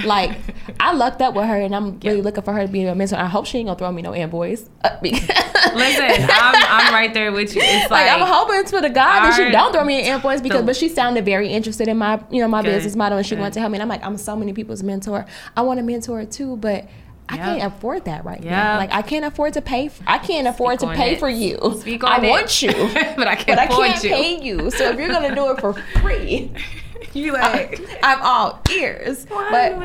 [0.05, 0.39] Like
[0.81, 2.23] I lucked up with her and I'm really Yeah.
[2.23, 3.17] looking for her to be a mentor.
[3.17, 4.69] I hope she ain't gonna throw me no invoice.
[5.03, 7.63] Listen, I'm, I'm right there with you.
[7.63, 10.41] It's like, like, I'm hoping for the God that she don't throw me an invoice
[10.41, 13.19] because, the- but she sounded very interested in my, you know, my Good, business model
[13.19, 13.41] and she good.
[13.41, 13.77] wanted to help me.
[13.77, 15.27] And I'm like, I'm so many people's mentor.
[15.57, 16.87] I want a mentor too, but
[17.29, 17.45] I Yep.
[17.45, 18.77] can't afford that right now.
[18.77, 19.89] Like I can't afford to pay.
[19.89, 21.19] For, I can't afford Speak to pay it.
[21.19, 21.59] for you.
[21.81, 22.31] Speak I it.
[22.31, 22.73] want you,
[23.17, 24.11] but I can't but I can't you.
[24.11, 24.71] pay you.
[24.71, 26.53] So if you're gonna do it for free,
[27.25, 29.25] You I, like, I'm all ears.
[29.29, 29.79] one But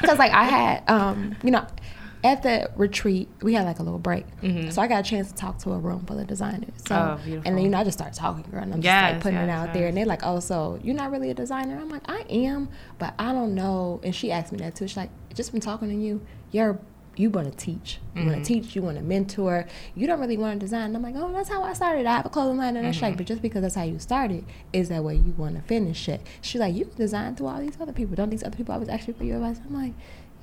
[0.00, 1.66] because like I had, um, you know,
[2.22, 4.26] at the retreat we had like a little break,
[4.70, 6.70] so I got a chance to talk to a room full of designers.
[6.76, 7.10] So Mm-hmm.
[7.10, 7.48] Oh, beautiful.
[7.48, 9.38] and then you know I just started talking, girl, and I'm just Yes, like putting
[9.38, 11.88] it yes, out there, and they're like, "Oh, so you're not really a designer?" I'm
[11.88, 14.86] like, "I am, but I don't know." And she asked me that too.
[14.86, 16.20] She's like, "Just from talking to you,
[16.52, 16.78] you're."
[17.20, 17.98] You want to teach.
[18.14, 18.30] You Mm-hmm.
[18.30, 18.74] want to teach.
[18.76, 19.66] You want to mentor.
[19.94, 20.86] You don't really want to design.
[20.86, 22.06] And I'm like, oh, that's how I started.
[22.06, 22.92] I have a clothing line, and Mm-hmm.
[22.92, 25.62] she's like, but just because that's how you started, is that way you want to
[25.62, 26.20] finish it?
[26.40, 28.16] She's like, you can design through all these other people.
[28.16, 29.60] Don't these other people always ask you for your advice?
[29.66, 29.92] I'm like,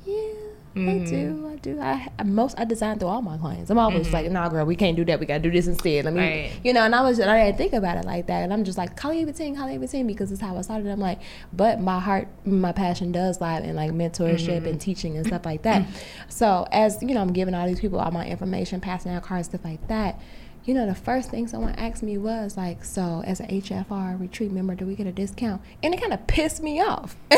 [0.06, 0.32] yeah,
[0.76, 1.06] I Mm-hmm.
[1.06, 1.50] do.
[1.52, 1.80] I do.
[1.80, 3.70] I I- most I design through all my clients.
[3.72, 5.20] I'm always like, nah, girl, we can't do that.
[5.20, 6.06] We gotta do this instead.
[6.06, 6.54] Let me, Mm-hmm.
[6.54, 6.66] Right.
[6.66, 6.82] you know.
[6.84, 8.44] And I was, I didn't think about it like that.
[8.44, 10.88] And I'm just like, Kali Bateen, Kali Bateen, because it's how I started.
[10.88, 11.20] I'm like,
[11.52, 14.66] but my heart, my passion does lie in like mentorship Mm-hmm.
[14.68, 15.86] and teaching and stuff like that.
[16.30, 19.48] so as you know, I'm giving all these people all my information, passing out cards,
[19.48, 20.20] stuff like that.
[20.66, 24.52] You know, the first thing someone asked me was like, "So, as an HFR retreat
[24.52, 27.16] member, do we get a discount?" And it kind of pissed me off.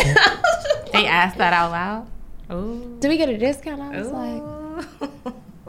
[0.92, 2.08] They asked that out loud.
[2.52, 2.98] Ooh.
[3.00, 3.82] do we get a discount?
[3.82, 4.42] I was like,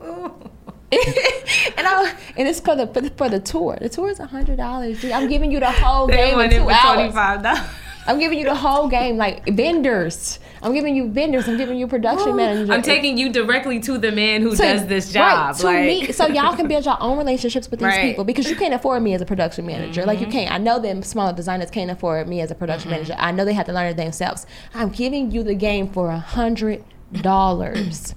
[0.93, 3.79] and I and it's for the for the, for the tour.
[3.81, 5.05] The tour is a hundred dollars.
[5.05, 6.95] I'm giving you the whole They game in went in two for hours.
[6.95, 7.61] twenty five dollars.
[8.07, 10.40] I'm giving you the whole game, like vendors.
[10.62, 11.49] I'm giving you vendors.
[11.49, 12.70] I'm giving you production managers.
[12.70, 15.55] I'm taking you directly to the man who to- does this job.
[15.55, 17.99] Right, to like, me, so y'all can build your own relationships with these Right.
[17.99, 18.09] Mm-hmm.
[18.11, 20.05] people because you can't afford me as a production manager.
[20.05, 20.53] Like you can't.
[20.53, 23.14] I know them smaller designers can't afford me as a production manager.
[23.18, 24.46] I know they have to learn it themselves.
[24.75, 28.14] I'm giving you the game for a hundred dollars.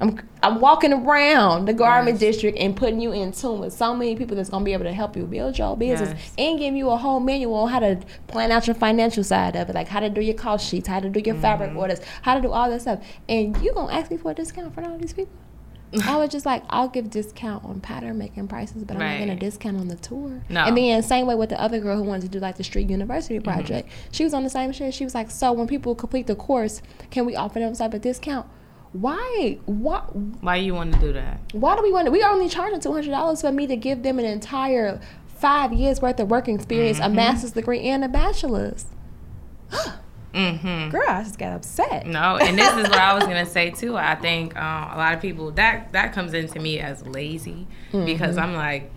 [0.00, 2.34] I'm I'm walking around the garment Yes.
[2.34, 4.92] district and putting you in tune with so many people that's gonna be able to
[4.92, 6.32] help you build your business Yes.
[6.38, 9.68] and give you a whole manual on how to plan out your financial side of
[9.68, 11.78] it, like how to do your cost sheets, how to do your fabric Mm-hmm.
[11.78, 13.00] orders, how to do all that stuff.
[13.28, 15.32] And you gonna ask me for a discount for all these people?
[16.04, 19.36] I was just like, I'll give discount on pattern making prices, but I'm not gonna
[19.40, 20.42] discount on the tour.
[20.50, 20.60] No.
[20.60, 20.68] Mm-hmm.
[20.68, 22.88] And then same way with the other girl who wanted to do like the street
[22.90, 23.88] university project.
[24.12, 24.92] She was on the same shit.
[24.94, 27.96] She was like, so when people complete the course, can we offer them some type
[27.96, 28.46] of discount?
[28.92, 29.58] Why?
[29.66, 29.98] Why?
[30.40, 31.40] why you want to do that?
[31.52, 32.10] Why do we want to?
[32.10, 35.72] We are only charging two hundred dollars for me to give them an entire five
[35.72, 37.12] years worth of work experience, Mm-hmm.
[37.12, 38.86] a master's degree, and a bachelor's.
[40.34, 40.90] Mm-hmm.
[40.90, 42.06] Girl, I just got upset.
[42.06, 43.96] No, and this is what I was gonna say too.
[43.96, 48.36] I think um, a lot of people that that comes into me as lazy because
[48.36, 48.90] I'm like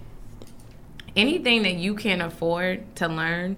[1.15, 3.55] anything that you can afford to learn,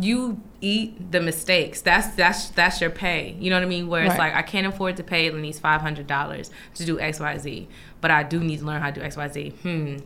[0.00, 1.80] you eat the mistakes.
[1.80, 3.36] That's that's that's your pay.
[3.38, 3.88] You know what I mean?
[3.88, 4.32] Where it's Right.
[4.32, 7.68] like I can't afford to pay Lenise five hundred dollars to do X Y Z,
[8.00, 9.50] but I do need to learn how to do X Y Z.
[9.62, 9.96] Hmm.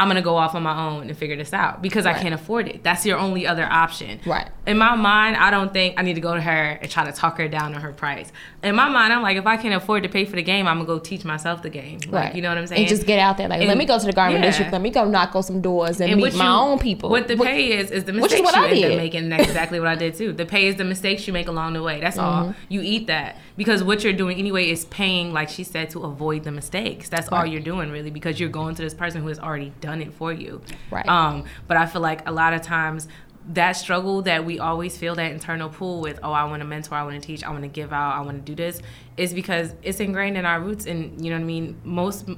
[0.00, 2.68] I'm gonna go off on my own and figure this out because I can't afford
[2.68, 2.84] it.
[2.84, 4.48] That's your only other option Right.
[4.64, 7.10] in my mind, I don't think I need to go to her and try to
[7.10, 8.30] talk her down on her price.
[8.60, 10.78] In my mind, I'm like, if I can't afford to pay for the game, I'm
[10.78, 12.00] gonna go teach myself the game.
[12.08, 12.34] Like, Right.
[12.34, 12.80] you know what I'm saying?
[12.80, 13.46] And just get out there.
[13.46, 14.48] Like, let me go to the garment yeah.
[14.50, 14.72] district.
[14.72, 17.08] Let me go knock on some doors and, And meet my you- own people.
[17.08, 18.90] What the What- pay is is the which is mistakes what I you end did.
[18.92, 19.28] up making.
[19.28, 20.32] That's exactly what I did too.
[20.32, 22.00] The pay is the mistakes you make along the way.
[22.00, 22.46] That's all.
[22.46, 22.52] Mm-hmm.
[22.68, 26.42] You eat that because what you're doing anyway is paying, like she said, to avoid
[26.42, 27.08] the mistakes.
[27.08, 30.02] That's all you're doing really because you're going to this person who has already done
[30.02, 30.62] it for you.
[30.90, 31.08] Right.
[31.08, 33.06] Um, but I feel like a lot of times
[33.48, 36.94] that struggle that we always feel that internal pull with, oh, I want to mentor,
[36.94, 38.80] I want to teach, I want to give out, I want to do this,
[39.16, 40.86] is because it's ingrained in our roots.
[40.86, 41.80] And you know what I mean?
[41.82, 42.28] Most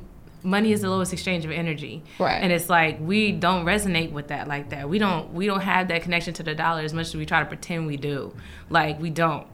[0.43, 2.03] money is the lowest exchange of energy.
[2.19, 2.37] Right.
[2.43, 4.89] And it's like we don't resonate with that like that.
[4.89, 7.41] We don't we don't have that connection to the dollar as much as we try
[7.41, 8.35] to pretend we do.
[8.69, 9.47] Like we don't.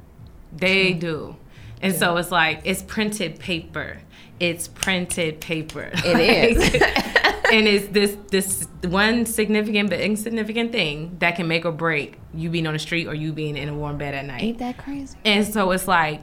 [0.52, 1.36] They do.
[1.82, 4.00] And so it's like it's printed paper.
[4.38, 5.90] It's printed paper.
[5.92, 6.82] It is.
[7.52, 12.50] and it's this this one significant but insignificant thing that can make or break you
[12.50, 14.42] being on the street or you being in a warm bed at night.
[14.42, 15.16] Ain't that crazy?
[15.24, 16.22] And so it's like,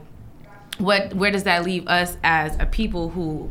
[0.78, 1.14] what?
[1.14, 3.50] Where does that leave us as a people who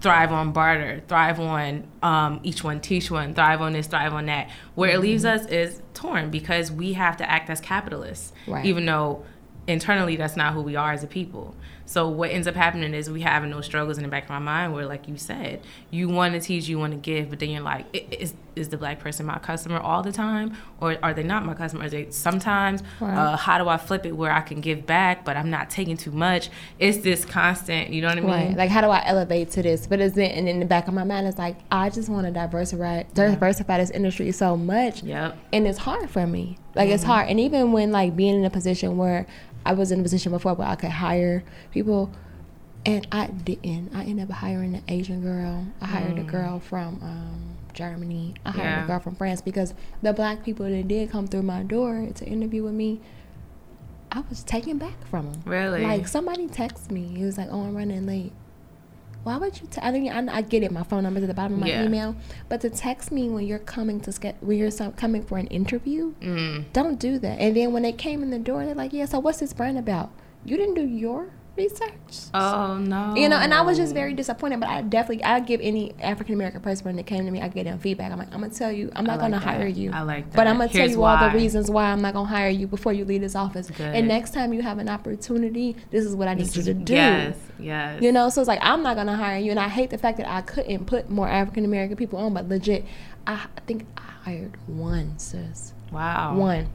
[0.00, 4.26] thrive on barter, thrive on um, each one teach one, thrive on this, thrive on
[4.26, 4.50] that?
[4.74, 8.64] Where it leaves us is torn because we have to act as capitalists, Right.
[8.66, 9.24] even though
[9.66, 11.54] internally that's not who we are as a people.
[11.86, 14.38] So what ends up happening is we having those struggles in the back of my
[14.38, 15.60] mind where, like you said,
[15.90, 18.68] you want to teach, you want to give, but then you're like, i- is is
[18.68, 21.84] the black person my customer all the time, or are they not my customer?
[21.84, 22.82] Are they sometimes?
[23.00, 23.14] Right.
[23.16, 25.96] Uh, how do I flip it where I can give back, but I'm not taking
[25.96, 26.50] too much?
[26.78, 28.30] It's this constant, you know what I mean?
[28.30, 28.56] Right.
[28.56, 29.86] Like, how do I elevate to this?
[29.86, 32.26] But it's in, and in the back of my mind, it's like, I just want
[32.26, 35.02] to diversify, diversify this industry so much.
[35.02, 35.36] Yep.
[35.52, 36.58] And it's hard for me.
[36.74, 36.94] Like, Mm-hmm.
[36.94, 37.28] it's hard.
[37.28, 39.26] And even when, like, being in a position where
[39.66, 42.10] I was in a position before where I could hire people,
[42.86, 43.94] and I didn't.
[43.94, 45.66] I ended up hiring an Asian girl.
[45.80, 48.34] I hired a girl from um, Germany.
[48.46, 48.64] I hired.
[48.64, 48.84] Yeah.
[48.84, 52.24] a girl from France because the black people that did come through my door to
[52.24, 53.00] interview with me,
[54.10, 55.42] I was taken back from them.
[55.44, 55.82] Really?
[55.82, 57.12] Like somebody texted me.
[57.16, 58.32] He was like, "Oh, I'm running late."
[59.24, 59.66] Why would you?
[59.66, 60.70] T- I mean, I, I get it.
[60.70, 61.84] My phone number's at the bottom of my Yeah.
[61.84, 62.14] email,
[62.48, 65.46] but to text me when you're coming to get when you're some, coming for an
[65.48, 66.66] interview, Mm.
[66.72, 67.38] don't do that.
[67.40, 69.78] And then when they came in the door, they're like, "Yeah, so what's this brand
[69.78, 70.10] about?
[70.44, 73.14] You didn't do your research." Oh no.
[73.16, 74.60] You know, and I was just very disappointed.
[74.60, 77.64] But I definitely, I give any African American person that came to me, I give
[77.64, 78.12] them feedback.
[78.12, 79.44] I'm like, I'm gonna tell you, I'm not like gonna that.
[79.44, 79.90] hire you.
[79.92, 80.36] I like that.
[80.36, 80.46] But.
[80.46, 82.92] I'm gonna tell Here's you all the reasons why I'm not gonna hire you before
[82.92, 83.70] you leave this office.
[83.70, 83.94] Good.
[83.94, 86.74] And next time you have an opportunity, this is what I need This you to
[86.74, 86.92] do.
[86.92, 87.36] Yes.
[87.58, 88.02] Yes.
[88.02, 90.18] You know, so it's like I'm not gonna hire you, and I hate the fact
[90.18, 92.34] that I couldn't put more African American people on.
[92.34, 92.84] But legit,
[93.26, 96.36] I I think I hired one sis, Wow.
[96.36, 96.68] one,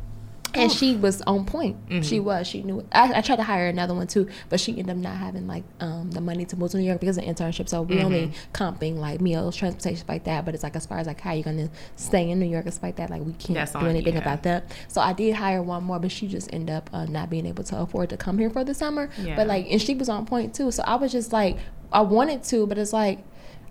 [0.54, 1.78] and she was on point.
[1.90, 2.02] Mm-hmm.
[2.02, 2.48] She was.
[2.48, 2.80] She knew.
[2.80, 2.88] It.
[2.92, 5.64] I, I tried to hire another one too, but she ended up not having like
[5.80, 7.70] um, the money to move to New York because of internship.
[7.70, 8.52] So we only Mm-hmm.
[8.54, 10.46] comping like meals, transportation, like that.
[10.46, 12.98] But it's like as far as like how you're gonna stay in New York like
[12.98, 14.20] that, like we can't That's do anything you.
[14.20, 14.72] about that.
[14.88, 17.64] So I did hire one more, but she just ended up uh, not being able
[17.66, 19.10] to afford to come here for the summer.
[19.18, 19.36] Yeah.
[19.36, 20.72] But like, and she was on point too.
[20.72, 21.58] So I was just like,
[21.92, 23.20] I wanted to, but it's like,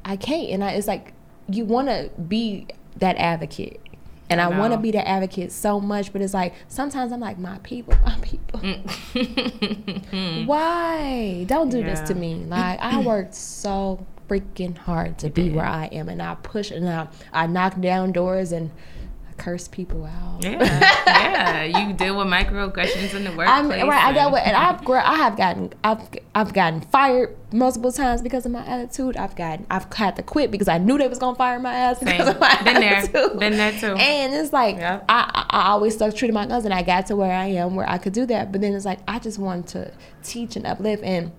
[0.04, 0.48] I can't.
[0.50, 1.12] And I, it's like,
[1.48, 2.66] you want to be
[2.96, 3.80] that advocate.
[4.30, 7.20] And I I, want to be the advocate so much, but it's like sometimes I'm
[7.20, 8.60] like, my people, my people.
[8.60, 10.46] Mm.
[10.46, 11.44] Why?
[11.46, 12.34] Don't do this to me.
[12.34, 15.56] Like I worked so freaking hard to be did.
[15.56, 18.70] where I am, and I push and I, I knock down doors and
[19.38, 20.42] curse people out.
[20.42, 20.58] Yeah.
[21.06, 21.62] yeah.
[21.64, 23.48] You deal with microaggressions in the workplace.
[23.48, 26.00] I'm, right, I dealt with, and I've gr- I have gotten I've
[26.34, 29.16] I've gotten fired multiple times because of my attitude.
[29.16, 31.98] I've gotten I've had to quit because I knew they was gonna fire my ass
[32.00, 32.28] because Same.
[32.28, 32.94] of my Been there.
[32.96, 33.38] attitude.
[33.38, 33.94] Been there too.
[33.96, 35.04] And it's like Yep.
[35.08, 37.74] I I always stuck true to my guns, and I got to where I am
[37.74, 38.52] where I could do that.
[38.52, 41.32] But then it's like I just wanted to teach and uplift and.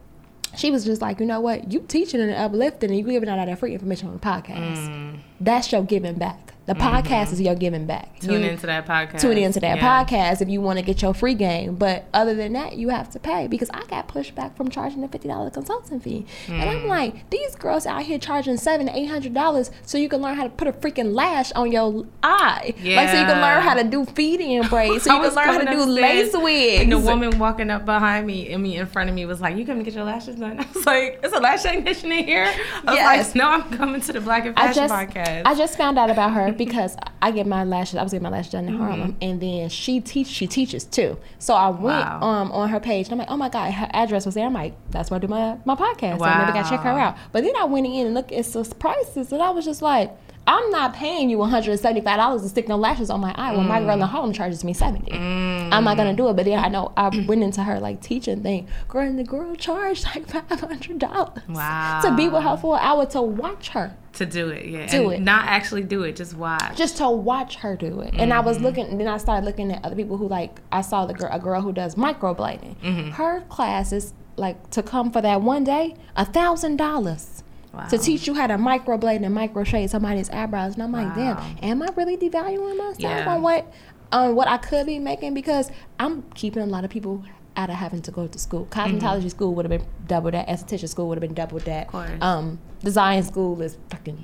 [0.57, 1.71] She was just like, you know what?
[1.71, 4.77] You teaching and uplifting, and you giving out all that free information on the podcast.
[4.89, 5.19] Mm.
[5.39, 6.55] That's your giving back.
[6.69, 8.15] The podcast is your giving back.
[8.19, 8.27] Mm-hmm.
[8.27, 9.19] Tune You- into that podcast.
[9.21, 10.05] tune into that Yeah.
[10.05, 11.73] podcast if you want to get your free game.
[11.73, 15.07] But other than that, you have to pay because I got pushback from charging a
[15.07, 16.87] fifty dollar consulting fee, and I'm Mm.
[16.87, 20.43] like, these girls out here charging seven, eight hundred dollars so you can learn how
[20.43, 23.83] to put a freaking lash on your eye, like so you can learn how to
[23.83, 26.81] do feeding braids, so you can learn how to do lace wigs.
[26.83, 29.57] And the woman walking up behind me, I mean, in front of me, was like,
[29.57, 32.25] "You come to get your lashes done?" I was like, "It's a lash technician in
[32.25, 32.45] here."
[32.85, 33.27] I was Yes.
[33.27, 35.97] like, "No, I'm coming to the Black and I Fashion just podcast." I just found
[35.97, 37.95] out about her because I get my lashes.
[37.95, 38.83] I was getting my lashes done in Mm-hmm.
[38.83, 40.27] Harlem, and then she teach.
[40.27, 41.17] She teaches too.
[41.39, 42.19] So I went Wow.
[42.21, 44.45] um on her page, and I'm like, oh my god, her address was there.
[44.45, 46.19] I'm like, that's where I do my my podcast.
[46.19, 47.17] So maybe I gotta check her out.
[47.31, 50.11] But then I went in and looked at some prices, and I was just like.
[50.51, 53.93] I'm not paying you $175 to stick no lashes on my eye when my girl
[53.93, 56.35] in Harlem charges me 70 I'm not gonna do it.
[56.35, 58.67] But then I know I went into her like teaching thing.
[58.87, 62.01] Girl, and the girl charged like $500 Wow.
[62.03, 65.09] to be with her for an hour to watch her to do it, yeah, Do
[65.11, 65.23] and it.
[65.23, 66.75] not actually do it, just watch.
[66.75, 68.13] just to watch her do it.
[68.17, 68.47] And I Mm-hmm.
[68.47, 70.59] was looking, and then I started looking at other people who like.
[70.71, 72.75] I saw the girl, a girl who does microblading.
[72.77, 73.09] Mm-hmm.
[73.11, 77.38] Her class is like to come for that one day, a thousand dollars
[77.73, 77.87] wow.
[77.87, 80.73] to teach you how to microblade and micro shade somebody's eyebrows.
[80.75, 81.35] And I'm like, Wow.
[81.35, 83.33] damn, am I really devaluing myself Yeah.
[83.33, 83.71] on what
[84.11, 85.33] on what I could be making?
[85.33, 87.23] Because I'm keeping a lot of people
[87.55, 88.67] out of having to go to school.
[88.71, 90.47] Cosmetology school would have been double that.
[90.47, 91.89] Esthetician school would have been double that.
[91.91, 92.23] Mm-hmm.
[92.23, 94.17] Um, design school is fucking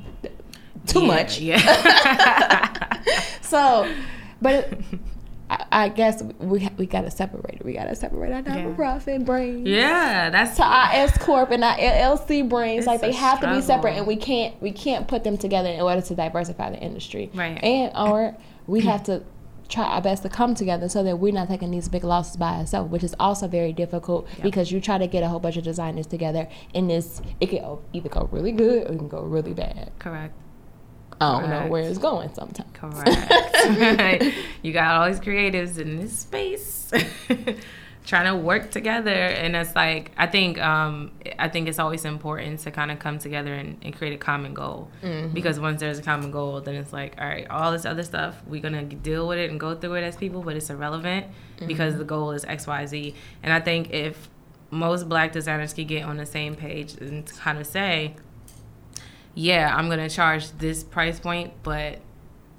[0.87, 1.39] too Yeah, much.
[1.39, 2.79] Yeah.
[3.41, 3.87] So,
[4.41, 4.73] but
[5.49, 7.65] I, I guess we we gotta separate it.
[7.65, 8.63] We gotta separate our Yeah.
[8.65, 12.79] nonprofit brains yeah, that's to our S corp and our LLC brains.
[12.79, 15.69] It's like they have to be separate, and we can't we can't put them together
[15.69, 17.29] in order to diversify the industry.
[17.33, 17.63] Right.
[17.63, 18.35] And or
[18.67, 19.23] we have to
[19.67, 22.59] try our best to come together so that we're not taking these big losses by
[22.59, 25.63] ourselves, which is also very difficult because you try to get a whole bunch of
[25.63, 29.53] designers together and this it can either go really good or it can go really
[29.53, 29.91] bad.
[29.99, 30.33] Correct.
[31.21, 32.69] I don't know where it's going sometimes.
[32.73, 34.35] Correct.
[34.61, 36.91] you got all these creatives in this space
[38.05, 42.59] trying to work together and it's like I think um I think it's always important
[42.61, 44.89] to kind of come together and, and create a common goal.
[45.33, 48.41] Because once there's a common goal, then it's like, all right, all this other stuff,
[48.45, 51.25] we're gonna deal with it and go through it as people, but it's irrelevant
[51.67, 53.15] because the goal is XYZ.
[53.41, 54.29] And I think if
[54.69, 58.15] most black designers could get on the same page and kind of say,
[59.35, 61.99] yeah, I'm gonna charge this price point, but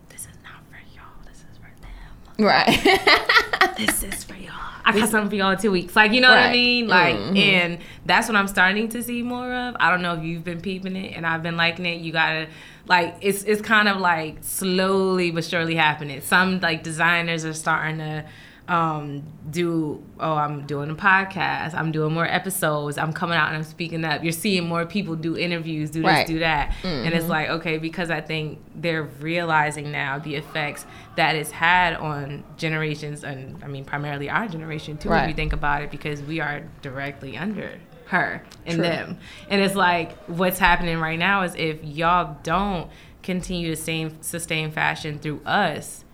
[0.08, 1.04] this is not for y'all.
[1.26, 2.46] This is for them.
[2.46, 3.22] Right.
[3.76, 4.52] This is for y'all.
[4.86, 5.94] I got something for y'all in two weeks.
[5.94, 6.88] Like you know what I mean?
[6.88, 7.36] Like, Mhm.
[7.38, 9.76] and that's what I'm starting to see more of.
[9.78, 12.00] I don't know if you've been peeping it, and I've been liking it.
[12.00, 12.46] You gotta
[12.86, 16.22] like it's it's kind of like slowly but surely happening.
[16.22, 18.24] Some like designers are starting to
[18.68, 23.56] um do oh i'm doing a podcast i'm doing more episodes i'm coming out and
[23.56, 26.26] i'm speaking up you're seeing more people do interviews do this Right.
[26.26, 31.36] do that and it's like okay because i think they're realizing now the effects that
[31.36, 35.28] it's had on generations and i mean primarily our generation too if Right.
[35.28, 37.70] you think about it because we are directly under
[38.06, 38.82] her and True.
[38.82, 42.90] them and it's like what's happening right now is if y'all don't
[43.22, 46.04] continue to sustain, sustain fashion through us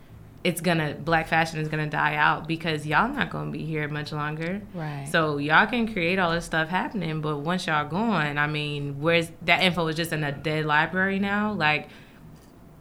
[0.43, 4.11] it's gonna black fashion is gonna die out because y'all not gonna be here much
[4.11, 5.07] longer Right.
[5.09, 9.31] so y'all can create all this stuff happening, but once y'all gone, I mean, where's
[9.43, 11.53] that info is just in a dead library now?
[11.53, 11.87] Like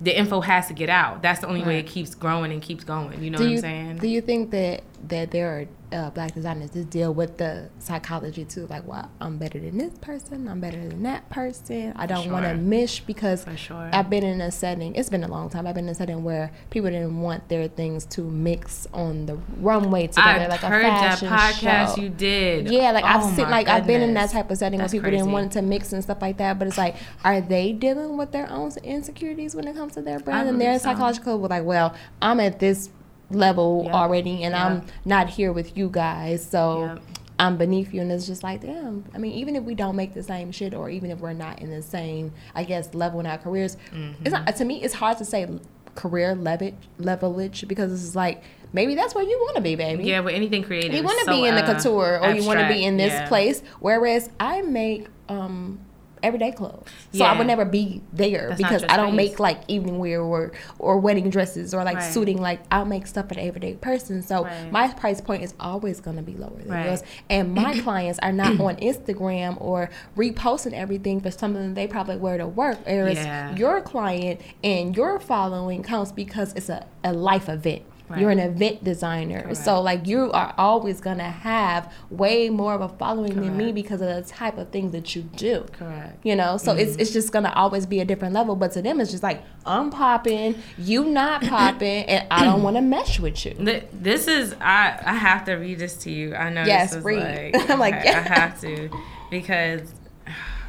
[0.01, 1.23] the info has to get out.
[1.23, 3.23] That's the only way it keeps growing and keeps going.
[3.23, 3.97] You know do what you I'm saying?
[3.99, 8.45] do you think that that there are uh, black designers that deal with the psychology
[8.45, 8.67] too?
[8.67, 10.49] Like, well, I'm better than this person.
[10.49, 11.93] I'm better than that person.
[11.97, 12.57] I don't want to sure.
[12.59, 13.91] mish because sure.
[13.93, 14.95] I've been in a setting.
[14.95, 15.67] It's been a long time.
[15.67, 19.39] I've been in a setting where people didn't want their things to mix on the
[19.59, 22.03] runway together, I like heard a that fashion podcast show.
[22.03, 22.71] you did.
[22.71, 25.01] Yeah, like Oh I've seen, like I've been in that type of setting That's where
[25.01, 25.23] people crazy.
[25.23, 26.59] didn't want to mix and stuff like that.
[26.59, 30.21] But it's like, are they dealing with their own insecurities when it comes to their
[30.21, 30.85] brand and their so.
[30.85, 31.39] psychological?
[31.39, 32.89] Like, well, I'm at this
[33.35, 33.95] level Yep.
[33.95, 36.85] already, and I'm not here with you guys, so.
[36.87, 37.03] Yep.
[37.39, 39.05] I'm beneath you, and it's just like, damn.
[39.13, 41.59] I mean, even if we don't make the same shit, or even if we're not
[41.61, 44.23] in the same, I guess, level in our careers, Mm-hmm.
[44.25, 44.55] it's not.
[44.57, 45.49] To me, it's hard to say
[45.97, 50.05] career level levelage because it's like maybe that's where you want to be, baby.
[50.05, 50.93] Yeah, but anything creative.
[50.95, 52.97] You want to so, be in the uh, couture or you want to be in
[52.97, 53.27] this Yeah.
[53.27, 53.63] place.
[53.81, 55.81] Whereas I make um,
[56.23, 56.87] everyday clothes.
[57.13, 60.53] So I would never be there That's because I don't make like evening wear or,
[60.79, 62.13] or wedding dresses or like Right.
[62.13, 62.39] suiting.
[62.41, 64.23] Like I'll make stuff for the everyday person.
[64.23, 64.71] So Right.
[64.73, 66.85] my price point is always going to be lower than Right.
[66.87, 67.03] yours.
[67.31, 72.39] And my clients are not on Instagram or reposting everything for something they probably wear
[72.39, 72.79] to work.
[72.85, 73.57] Whereas Yeah.
[73.57, 77.83] your client and your following counts because it's a, a life event.
[78.13, 78.21] Right.
[78.21, 79.55] You're an event designer.
[79.55, 84.03] So like you are always gonna have way more of a following than me because
[84.03, 85.65] of the type of things that you do.
[85.73, 86.19] Correct.
[86.23, 87.01] You know, so it's mm-hmm.
[87.01, 88.55] it's just gonna always be a different level.
[88.55, 92.77] But to them, it's just like I'm popping, you not popping, and I don't want
[92.77, 93.55] to mesh with you.
[93.93, 95.01] This is I.
[95.05, 96.35] I have to read this to you.
[96.35, 97.55] I know Yes, this is read.
[97.55, 98.19] like I'm like, I, yeah.
[98.31, 98.91] I have to
[99.31, 99.91] because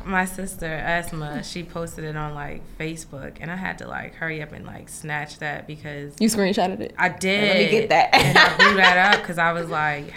[0.06, 4.42] my sister Esma she posted it on like Facebook and I had to like hurry
[4.42, 6.96] up and like snatch that because You screenshotted it.
[6.98, 7.48] I did.
[7.48, 8.14] Let me get that.
[8.14, 10.14] and I blew that up because I was like,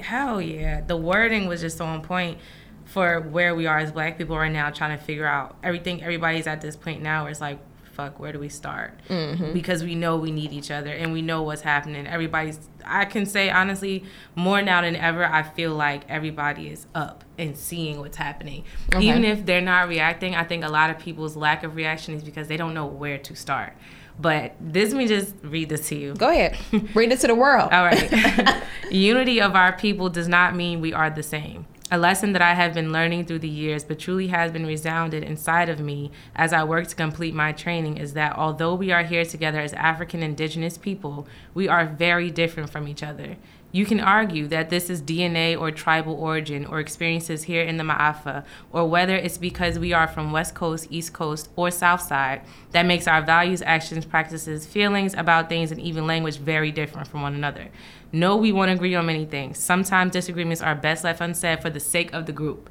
[0.00, 0.80] hell yeah.
[0.80, 2.38] The wording was just so on point
[2.84, 6.02] for where we are as black people right now, trying to figure out everything.
[6.02, 7.58] Everybody's at this point now where it's like,
[7.92, 8.92] fuck, where do we start?
[9.08, 9.52] Mm-hmm.
[9.52, 12.06] Because we know we need each other and we know what's happening.
[12.06, 17.24] Everybody's, I can say honestly, more now than ever, I feel like everybody is up
[17.38, 18.64] and seeing what's happening.
[18.94, 19.08] Okay.
[19.08, 22.22] Even if they're not reacting, I think a lot of people's lack of reaction is
[22.22, 23.74] because they don't know where to start.
[24.18, 26.14] But this, let me just read this to you.
[26.14, 26.56] Go ahead,
[26.94, 27.70] read it to the world.
[27.72, 28.62] All right.
[28.90, 31.66] Unity of our people does not mean we are the same.
[31.88, 35.22] A lesson that I have been learning through the years, but truly has been resounded
[35.22, 39.04] inside of me as I work to complete my training, is that although we are
[39.04, 43.36] here together as African indigenous people, we are very different from each other.
[43.70, 47.84] You can argue that this is DNA or tribal origin or experiences here in the
[47.84, 52.42] Ma'afa, or whether it's because we are from West Coast, East Coast, or South Side
[52.72, 57.22] that makes our values, actions, practices, feelings about things, and even language very different from
[57.22, 57.68] one another.
[58.16, 59.58] No, we won't agree on many things.
[59.58, 62.70] Sometimes disagreements are best left unsaid for the sake of the group.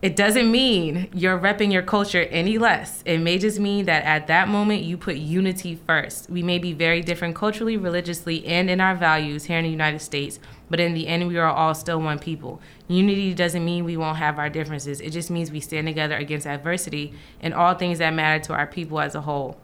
[0.00, 3.02] It doesn't mean you're repping your culture any less.
[3.04, 6.30] It may just mean that at that moment you put unity first.
[6.30, 10.02] We may be very different culturally, religiously, and in our values here in the United
[10.02, 10.38] States,
[10.70, 12.60] but in the end, we are all still one people.
[12.86, 15.00] Unity doesn't mean we won't have our differences.
[15.00, 18.68] It just means we stand together against adversity and all things that matter to our
[18.68, 19.58] people as a whole.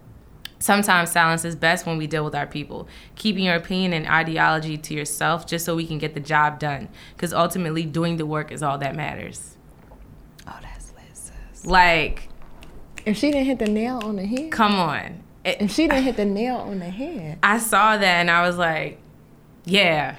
[0.58, 2.88] Sometimes silence is best when we deal with our people.
[3.16, 6.88] Keeping your opinion and ideology to yourself just so we can get the job done.
[7.14, 9.56] Because ultimately, doing the work is all that matters.
[10.46, 11.66] Oh, that's Liz.
[11.66, 12.28] Like,
[13.04, 15.22] If she didn't hit the nail on the head, come on.
[15.44, 18.46] It- if she didn't hit the nail on the head, I saw that and I
[18.46, 18.98] was like,
[19.64, 20.16] yeah,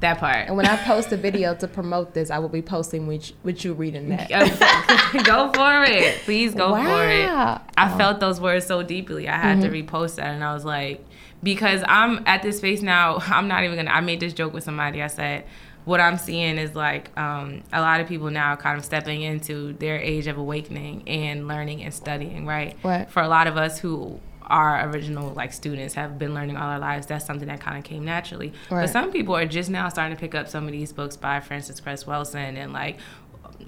[0.00, 0.48] that part.
[0.48, 3.64] and when I post a video to promote this, I will be posting with with
[3.64, 4.28] you reading that.
[5.24, 6.18] go for it.
[6.22, 7.26] Please go for it.
[7.26, 7.60] Wow.
[7.76, 9.28] I felt those words so deeply.
[9.28, 11.04] I had to repost that and I was like,
[11.42, 14.64] because I'm at this space now, I'm not even gonna I made this joke with
[14.64, 15.02] somebody.
[15.02, 15.44] I said,
[15.84, 19.72] what I'm seeing is like um, a lot of people now kind of stepping into
[19.74, 22.76] their age of awakening and learning and studying, right?
[22.82, 23.10] Right.
[23.10, 26.78] For a lot of us who are original like students have been learning all our
[26.78, 28.82] lives that's something that kind of came naturally Right.
[28.82, 31.40] but some people are just now starting to pick up some of these books by
[31.40, 32.98] Frances Cress Welsing and like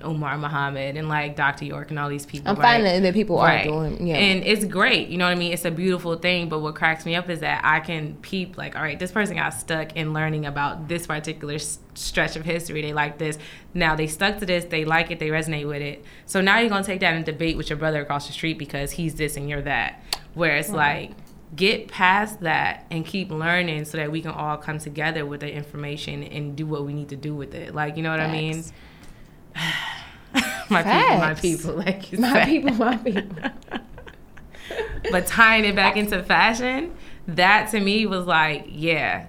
[0.03, 1.65] Omar Muhammad and like Dr.
[1.67, 2.51] York and all these people.
[2.51, 2.83] I'm right?
[2.83, 4.17] finding that people are doing, yeah.
[4.17, 5.09] And it's great.
[5.09, 5.53] You know what I mean?
[5.53, 6.49] It's a beautiful thing.
[6.49, 9.37] But what cracks me up is that I can peep, like, all right, this person
[9.37, 12.83] got stuck in learning about this particular s- stretch of history.
[12.83, 13.39] They like this.
[13.73, 14.65] Now they stuck to this.
[14.65, 15.21] They like it.
[15.21, 16.05] They resonate with it.
[16.27, 18.59] So now you're going to take that and debate with your brother across the street
[18.59, 20.03] because he's this and you're that.
[20.35, 21.13] Where it's like,
[21.55, 25.53] get past that and keep learning so that we can all come together with the
[25.53, 27.75] information and do what we need to do with it.
[27.75, 28.65] Like, you know what I mean?
[29.55, 29.91] Facts.
[30.71, 31.75] my people, my people.
[31.75, 32.47] Like you My said.
[32.47, 33.51] people, my people.
[35.11, 36.95] but tying it back into fashion,
[37.29, 39.27] that to me was like, yeah.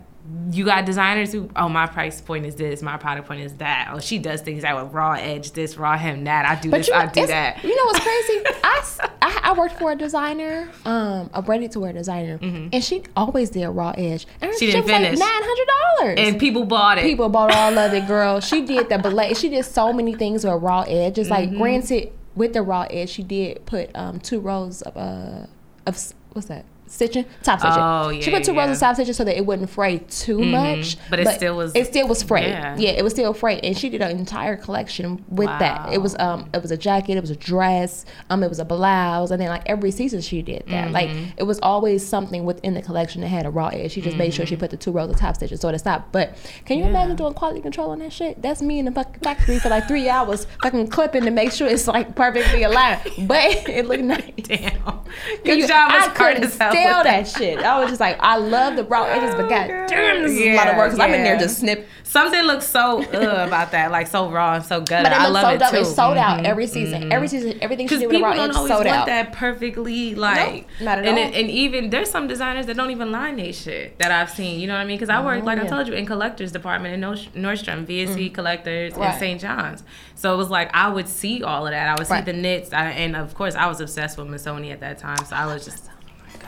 [0.52, 3.90] You got designers who, oh, my price point is this, my product point is that.
[3.92, 6.46] Oh, she does things that with raw edge, this, raw hem, that.
[6.46, 7.64] I do this, you, I do that.
[7.64, 8.44] You know what's crazy?
[8.64, 13.52] I I worked for a designer, um, a ready to wear designer, and she always
[13.52, 14.26] did raw edge.
[14.42, 14.60] And Mm-hmm.
[14.60, 15.20] She didn't was like finish.
[15.20, 15.68] nine hundred
[16.08, 16.28] dollars.
[16.30, 17.04] And people bought it.
[17.04, 18.40] people bought all of it, girl.
[18.50, 19.34] She did the ballet.
[19.36, 21.18] She did so many things with raw edge.
[21.20, 21.52] It's Mm-hmm.
[21.52, 25.46] like granted with the raw edge, she did put um two rows of uh
[25.86, 25.98] of
[26.34, 27.78] what's that stitching top stitching.
[27.80, 28.74] Oh, yeah, she put two rows yeah.
[28.74, 30.98] of top stitching so that it wouldn't fray too much.
[31.10, 32.50] But it still was- it still was frayed.
[32.50, 32.76] Yeah.
[32.78, 32.90] Yeah.
[32.92, 35.92] it was still frayed, and she did an entire collection with that.
[35.94, 38.66] It was um it was a jacket, it was a dress, um it was a
[38.66, 40.92] blouse, and then like every season she did that.
[40.92, 41.32] Like Mm-hmm.
[41.38, 43.92] it was always something within the collection that had a raw edge.
[43.92, 46.12] She just made sure she put the two rows of top stitches so it stopped.
[46.12, 46.94] But can you Mm-hmm.
[46.94, 47.00] Yeah.
[47.02, 48.42] imagine doing quality control on that shit?
[48.42, 51.68] That's me in the fucking factory for like three hours, fucking clipping to make sure
[51.68, 53.02] it's like perfectly aligned.
[53.28, 54.32] But it looked nice.
[54.44, 55.00] Damn.
[55.44, 55.92] Good You- job.
[55.92, 57.60] I was hard as hell steal that shit.
[57.60, 60.56] I was just like, I love the raw edges, but god damn, this is a
[60.56, 61.88] lot of work because I'm in there just snip.
[62.04, 65.04] Something looks so uh, about that, like so raw and so good.
[65.04, 65.72] But it I love so it dope.
[65.72, 65.78] too.
[65.78, 66.46] It's sold out Mhm.
[66.46, 67.12] every season.
[67.12, 69.32] Every season, everything she did with the people raw don't edge always sold want that
[69.34, 70.68] perfectly like.
[70.82, 71.24] not at and all.
[71.26, 74.60] It, and even there's some designers that don't even line they shit that I've seen.
[74.60, 74.98] You know what I mean?
[74.98, 77.02] Because I worked like I Oh, told you in collectors department in
[77.42, 78.98] Nordstrom, VSC collectors, Mm.
[79.00, 79.10] Right.
[79.12, 79.42] and St.
[79.42, 79.84] John's.
[80.16, 81.88] So it was like I would see all of that.
[81.90, 82.26] I would see Right.
[82.26, 85.18] the knits, I, and of course I was obsessed with Missoni at that time.
[85.26, 85.90] So I was just.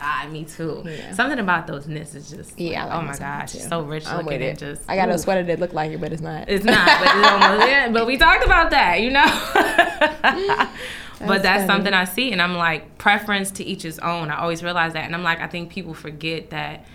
[0.00, 0.82] God, me too.
[0.84, 1.12] Yeah.
[1.12, 3.58] Something about those knits is just Yeah, I like oh my gosh, too.
[3.60, 4.76] so rich I'm looking with and it.
[4.76, 5.12] just I got ooh.
[5.12, 6.48] a sweater that looked like it, but it's not.
[6.48, 7.88] It's not, but it's almost yeah.
[7.90, 9.24] But we talked about that, you know.
[9.52, 10.68] but
[11.18, 11.66] That's that's funny.
[11.66, 14.30] something I see, and I'm like, preference to each his own.
[14.30, 16.86] I always realize that, and I'm like, I think people forget that.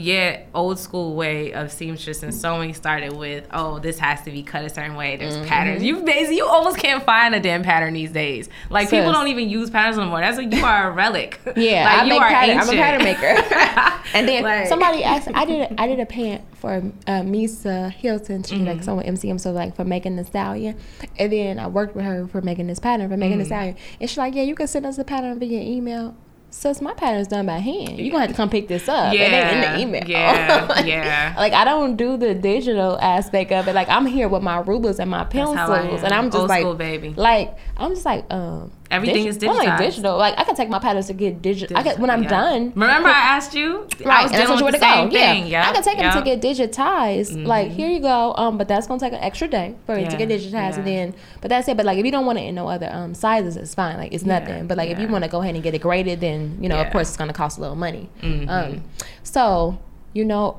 [0.00, 4.42] Yeah, old school way of seamstress and sewing started with, oh, this has to be
[4.42, 5.16] cut a certain way.
[5.16, 5.46] There's Mm-hmm.
[5.48, 5.82] patterns.
[5.82, 8.48] You basically you almost can't find a damn pattern these days.
[8.70, 10.20] Like people don't even use patterns anymore.
[10.20, 11.40] That's like you are a relic.
[11.56, 12.58] Yeah, like I you make are pattern.
[12.58, 14.02] I'm a pattern maker.
[14.14, 16.74] and then Like- somebody asked, I did a, I did a pant for
[17.06, 18.42] uh, Misa Hylton.
[18.44, 18.64] She Mm-hmm.
[18.66, 20.76] like someone MCM, so like for Megan Thee Stallion.
[21.18, 23.48] And then I worked with her for making this pattern for making the Mm-hmm.
[23.48, 23.76] stallion.
[24.00, 26.14] And she's like, yeah, you can send us the pattern via email.
[26.50, 27.98] Sis, my pattern's done by hand.
[27.98, 29.12] You're gonna have to come pick this up.
[29.12, 30.04] Ain't in the email.
[30.08, 31.34] Yeah, yeah.
[31.36, 33.74] like I don't do the digital aspect of it.
[33.74, 36.04] Like I'm here with my rulers and my pencils, how I am.
[36.04, 37.12] and I'm just Old like, school, baby.
[37.16, 40.16] like I'm just like, um, Everything is I'm like digital.
[40.16, 41.76] Like I can take my patterns to get digital.
[41.76, 42.28] I can when I'm Yeah.
[42.30, 42.72] done.
[42.74, 43.86] Remember, I asked you.
[44.06, 45.10] I was dealing with you the to same go.
[45.12, 45.46] thing.
[45.46, 47.46] Yeah, Yep, I can take them to get digitized.
[47.46, 48.34] Like here you go.
[48.36, 51.14] Um, but that's gonna take an extra day for it to get digitized, and then.
[51.40, 51.76] But that's it.
[51.76, 53.96] But like if you don't want it in no other um sizes, it's fine.
[53.98, 54.66] Like it's nothing.
[54.66, 56.80] But like if you want to go ahead and get it graded, then you know
[56.80, 58.08] of course it's gonna cost a little money.
[58.22, 58.48] Mhm.
[58.48, 58.84] Um,
[59.22, 59.78] so
[60.14, 60.56] you know,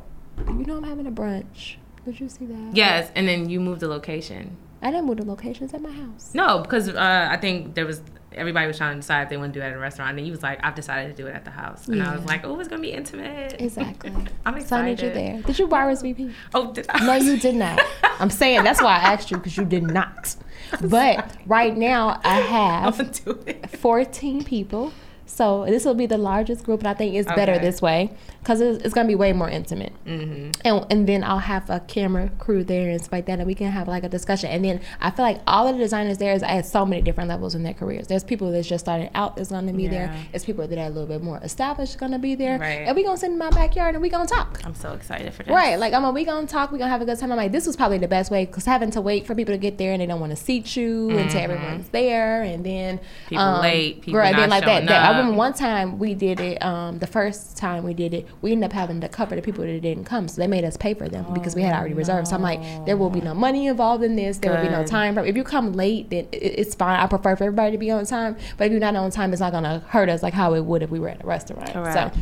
[0.47, 1.75] you know I'm having a brunch.
[2.05, 2.75] Did you see that?
[2.75, 4.55] Yes, and then you moved the location.
[4.82, 6.32] I didn't move the locations at my house.
[6.34, 8.01] No, because uh, I think there was
[8.34, 10.19] everybody was trying to decide if they want to do it at a restaurant, and
[10.25, 12.45] he was like, "I've decided to do it at the house," and I was like,
[12.45, 14.11] "Oh, it's gonna be intimate." Exactly.
[14.45, 14.86] I'm So I excited.
[14.86, 15.41] need you there.
[15.41, 16.32] Did you buy RSVP?
[16.53, 17.05] Oh, did I?
[17.05, 17.80] No, you did not.
[18.19, 20.36] I'm saying that's why I asked you because you did not.
[20.82, 23.69] But right now I have gonna do it.
[23.77, 24.91] 14 people.
[25.25, 28.11] So this will be the largest group, and I think it's better this way
[28.50, 29.93] because it's, it's gonna be way more intimate.
[30.06, 30.62] Mm-hmm.
[30.66, 33.54] And, and then I'll have a camera crew there and stuff like that, and we
[33.54, 34.50] can have like a discussion.
[34.50, 37.30] And then I feel like all of the designers there is at so many different
[37.30, 38.08] levels in their careers.
[38.08, 40.06] There's people that's just starting out that's gonna be there.
[40.06, 40.24] Yeah.
[40.34, 42.58] It's people that are a little bit more established gonna be there.
[42.58, 42.88] Right.
[42.88, 44.60] And we gonna sit in my backyard and we gonna talk.
[44.66, 45.54] I'm so excited for this.
[45.54, 47.32] Right, like I'm like, we gonna talk, we gonna have a good time.
[47.32, 49.60] I'm like, this was probably the best way because having to wait for people to
[49.60, 53.30] get there and they don't want to seat you until everyone's there, and then Mm-hmm.
[53.30, 54.88] People um, late, people girl, and then not like that.
[54.88, 56.64] that- I remember one time we did it.
[56.64, 59.66] Um, the first time we did it, we ended up having to cover the people
[59.66, 61.98] that didn't come, so they made us pay for them because we had already oh,
[61.98, 62.28] reserved.
[62.28, 64.38] So I'm like, there will be no money involved in this.
[64.38, 65.18] There will be no time.
[65.18, 67.00] If you come late, then it's fine.
[67.00, 69.40] I prefer for everybody to be on time, but if you're not on time, it's
[69.40, 71.72] not gonna hurt us like how it would if we were at a restaurant.
[71.72, 72.16] Correct.
[72.16, 72.22] So.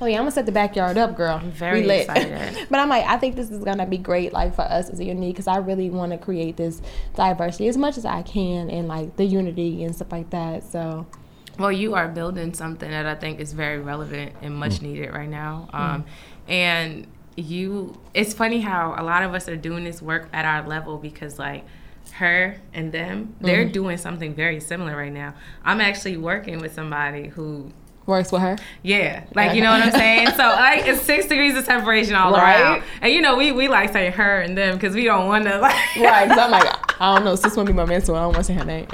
[0.00, 1.38] Oh yeah, I'm gonna set the backyard up, girl.
[1.40, 2.66] I'm very excited.
[2.70, 5.04] but I'm like, I think this is gonna be great, like for us as a
[5.04, 6.82] unique, because I really want to create this
[7.14, 10.64] diversity as much as I can, and like the unity and stuff like that.
[10.64, 11.06] So
[11.62, 14.82] Well, you are building something that I think is very relevant and much mm.
[14.82, 15.68] needed right now.
[15.72, 15.78] Mm.
[15.78, 16.04] Um,
[16.48, 17.06] And
[17.36, 20.98] you, it's funny how a lot of us are doing this work at our level
[20.98, 21.64] because, like,
[22.14, 23.72] her and them, they're mm.
[23.72, 25.34] doing something very similar right now.
[25.64, 27.70] I'm actually working with somebody who
[28.06, 28.56] works with her.
[28.82, 30.28] Yeah, like you know what I'm saying.
[30.30, 32.60] So like it's six degrees of separation all Right.
[32.60, 35.44] around, and you know we we like saying her and them because we don't want
[35.44, 35.74] to like.
[35.96, 38.16] Right, because I'm like, I don't know, sis want to be my mentor.
[38.16, 38.86] I don't want to say her name.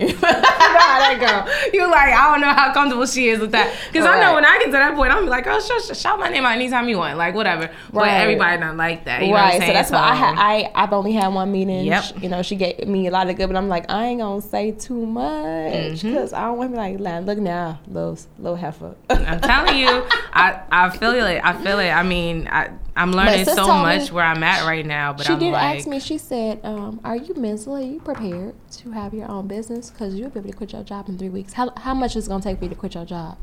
[1.13, 1.71] you know how that go.
[1.79, 4.45] You like I don't know how comfortable she is with that because I know when
[4.45, 6.89] I get to that point I'm like oh sure, sure, shout my name out anytime
[6.89, 7.71] you want like whatever.
[7.93, 8.21] But Right.
[8.21, 9.21] everybody not like that.
[9.23, 9.75] You know what right, I'm so saying?
[9.75, 11.85] that's why I, ha- I I've only had one meeting.
[11.87, 12.03] Yep.
[12.05, 14.21] Sh- You know, she gave me a lot of good, but I'm like, I ain't
[14.21, 16.09] gonna say too much Mm-hmm.
[16.09, 18.95] because I don't want to be like, "Nah, look now, little little heifer.
[19.11, 19.89] I'm telling you,
[20.33, 21.41] I I feel it.
[21.45, 21.91] I feel it.
[21.91, 25.13] I mean, I I'm learning so much me- where I'm at right now.
[25.13, 26.01] But she I'm did like, ask me.
[26.01, 29.91] She said, um, "Are you mentally prepared to have your own business?
[29.91, 31.53] Because you'll be able to quit your job in three weeks.
[31.53, 33.37] How how much is it gonna take for you to quit your job?"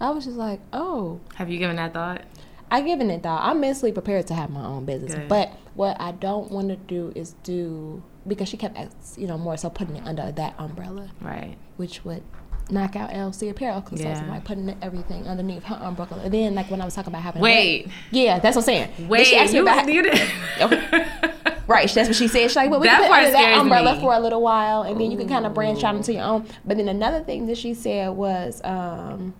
[0.00, 2.22] I was just like, "Oh, have you given that thought?
[2.70, 3.42] I given it thought.
[3.44, 5.28] I'm mentally prepared to have my own business, Good.
[5.28, 8.78] but what I don't want to do is do because she kept,
[9.16, 11.56] you know, more so putting it under that umbrella, Right.
[11.78, 12.22] which would
[12.70, 14.30] knock out LC Apparel Consulting, Yeah.
[14.30, 16.20] like putting everything underneath her umbrella.
[16.24, 17.88] And then, like when I was talking about having Wait.
[18.10, 19.08] yeah, that's what I'm saying.
[19.08, 19.26] Wait.
[19.26, 20.20] she asked me You, about you did.
[21.68, 22.44] Right, that's what she said.
[22.44, 24.00] She's like, well, we That can put under that umbrella me.
[24.00, 26.46] for a little while, and then you can kind of branch out into your own.
[26.64, 29.34] But then another thing that she said was, um,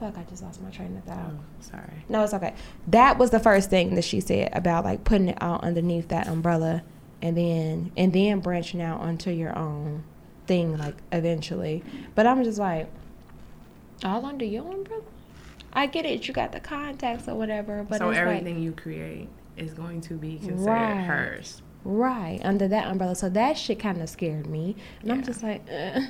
[0.00, 1.30] fuck, I just lost my train of thought.
[1.30, 2.04] Oh, sorry.
[2.08, 2.52] No, it's okay.
[2.88, 6.26] That was the first thing that she said about like putting it all underneath that
[6.26, 6.82] umbrella,
[7.22, 10.02] and then and then branching out onto your own
[10.48, 11.84] thing, like eventually.
[12.16, 12.88] But I'm just like,
[14.04, 15.02] all under your umbrella.
[15.72, 16.26] I get it.
[16.26, 20.00] You got the contacts or whatever, but so it's like, everything you create is going
[20.02, 21.04] to be considered Right.
[21.04, 21.62] hers.
[21.84, 23.14] Right, under that umbrella.
[23.14, 24.74] So that shit kind of scared me.
[25.02, 26.02] And I'm just like, Ugh.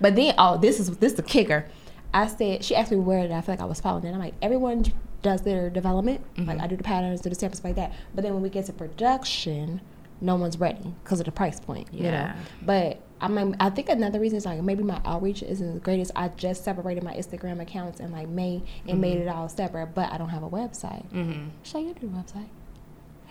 [0.00, 1.66] but then, oh, this is this is the kicker.
[2.12, 4.12] I said, she asked me where did I feel like I was following it.
[4.12, 4.84] I'm like, everyone
[5.22, 6.22] does their development.
[6.34, 6.48] Mm-hmm.
[6.48, 7.92] Like, I do the patterns, do the samples like that.
[8.14, 9.80] But then when we get to production,
[10.20, 12.10] no one's ready because of the price point, you know.
[12.10, 12.36] Yeah.
[12.62, 16.12] But I mean, I think another reason is like maybe my outreach isn't the greatest.
[16.16, 19.00] I just separated my Instagram accounts in like May and mm-hmm.
[19.00, 21.06] made it all separate, but I don't have a website.
[21.12, 21.48] Mm-hmm.
[21.62, 22.48] Should you do a website?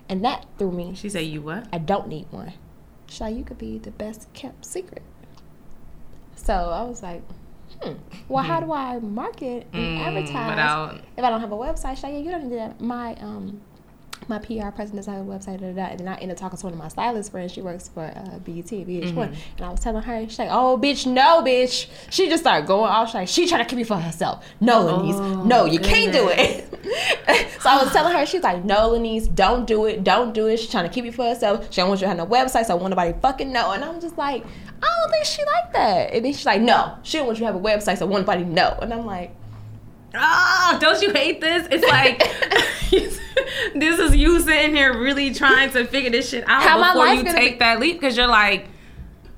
[0.09, 0.95] And that threw me.
[0.95, 2.53] She said, "You what?" I don't need one.
[3.07, 5.03] Shy, you could be the best kept secret.
[6.35, 7.21] So I was like,
[7.81, 7.93] hmm.
[8.27, 11.97] Well, how do I market and Mm, advertise without- if I don't have a website?
[11.97, 12.81] Shy, you don't need that.
[12.81, 13.61] My um,
[14.27, 15.59] my PR person have a website.
[15.59, 15.85] Da, da, da.
[15.85, 17.51] And then I ended up talking to one of my stylist friends.
[17.51, 19.13] She works for uh, BET, VH1.
[19.13, 19.33] Mm-hmm.
[19.57, 21.87] And I was telling her, she's like, oh, bitch, no, bitch.
[22.09, 23.09] She just started going off.
[23.09, 24.45] She's like, she trying to keep me for herself.
[24.59, 25.15] No, Lenise.
[25.15, 26.69] Oh, no, you can't do it.
[27.61, 30.03] so I was telling her, she's like, no, Lenise, don't do it.
[30.03, 30.57] Don't do it.
[30.57, 31.71] She's trying to keep it for herself.
[31.71, 33.71] She don't want you to have no website, so I want nobody fucking know.
[33.71, 34.45] And I'm just like,
[34.81, 36.13] I don't think she like that.
[36.13, 38.09] And then she's like, no, she don't want you to have a website, so I
[38.09, 38.77] want nobody know.
[38.81, 39.35] And I'm like,
[40.15, 41.67] Oh, don't you hate this?
[41.69, 42.19] It's like
[43.75, 47.23] this is you sitting here really trying to figure this shit out How before you
[47.23, 48.67] take be- that leap because you're like.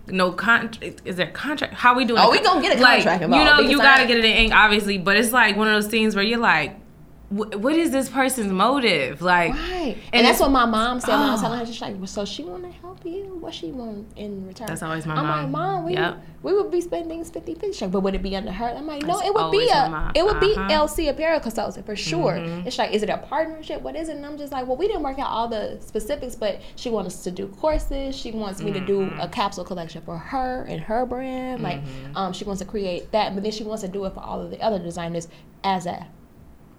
[0.07, 1.03] No contract.
[1.05, 1.73] Is there contract?
[1.75, 2.19] How we doing?
[2.21, 4.53] Oh, we gonna get a like, contract You know, you gotta get it in ink,
[4.53, 4.97] obviously.
[4.97, 6.75] But it's like one of those things where you're like,
[7.31, 9.21] what is this person's motive?
[9.21, 9.95] Like, Right.
[10.11, 11.43] And, And that's what my mom said when I was Oh.
[11.43, 11.65] telling her.
[11.65, 13.37] She's like, well, so she want to help you?
[13.39, 14.67] What she want in return?
[14.67, 15.41] That's always my I'm mom.
[15.43, 16.17] like, mom, we, Yep.
[16.43, 18.65] we would be spending 50 50 She's but would it be under her?
[18.65, 20.61] I'm like, no, That's it would be a, it would be Uh-huh.
[20.67, 20.71] Mm-hmm.
[20.71, 22.35] LC Apparel Consultant for sure.
[22.65, 23.81] It's like, is it a partnership?
[23.81, 24.17] What is it?
[24.17, 27.15] And I'm just like, well, we didn't work out all the specifics, but she wants
[27.15, 28.15] us to do courses.
[28.15, 29.19] She wants me to do Mm-hmm.
[29.21, 31.63] a capsule collection for her and her brand.
[31.63, 31.81] Like,
[32.15, 34.41] um, she wants to create that, but then she wants to do it for all
[34.41, 35.27] of the other designers
[35.63, 36.05] as a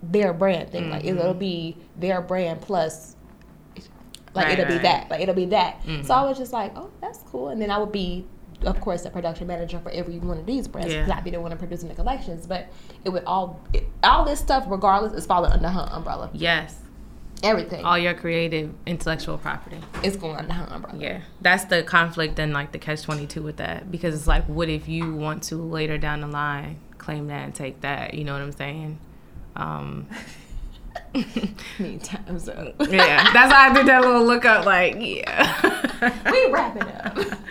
[0.02, 0.90] their brand thing.
[0.90, 1.18] Like Mm-hmm.
[1.18, 3.16] it'll be their brand plus
[4.34, 5.10] like Right, it'll be that.
[5.10, 5.82] Like it'll be that.
[5.84, 6.04] Mhm.
[6.06, 7.48] So I was just like, oh, that's cool.
[7.48, 8.26] And then I would be
[8.64, 10.94] of course, the production manager for every one of these brands.
[10.94, 11.12] Yeah.
[11.12, 12.68] I'd be the one producing the collections, but
[13.04, 16.30] it would all, it, all this stuff, regardless, is falling under her umbrella.
[16.32, 16.78] Yes.
[17.42, 19.78] Everything All your creative intellectual property.
[20.04, 20.96] is going under her umbrella.
[20.96, 21.20] Yeah.
[21.40, 23.90] That's the conflict and like the catch 22 with that.
[23.90, 27.52] Because it's like, what if you want to later down the line claim that and
[27.52, 28.14] take that?
[28.14, 29.00] You know what I'm saying?
[29.56, 30.06] Um,
[31.14, 32.74] Many times up.
[32.88, 33.30] yeah.
[33.32, 36.20] That's why I did that little look up, like, yeah.
[36.30, 37.38] we wrapping up.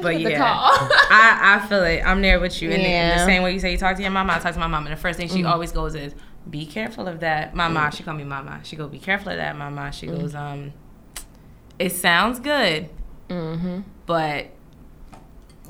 [0.00, 0.42] But yeah.
[0.42, 2.00] I, I feel it.
[2.06, 2.70] I'm there with you.
[2.70, 3.16] And Yeah.
[3.16, 3.18] Mm.
[3.18, 4.86] the same way you say you talk to your mama, I talk to my mom.
[4.86, 6.14] And the first thing she always goes is,
[6.48, 7.54] be careful of that.
[7.54, 8.60] Mama, she call me mama.
[8.62, 9.92] She go, be careful of that, mama.
[9.92, 10.20] She Mm.
[10.20, 10.72] goes, um,
[11.78, 12.88] it sounds good,
[13.28, 13.80] mm-hmm.
[14.06, 14.46] but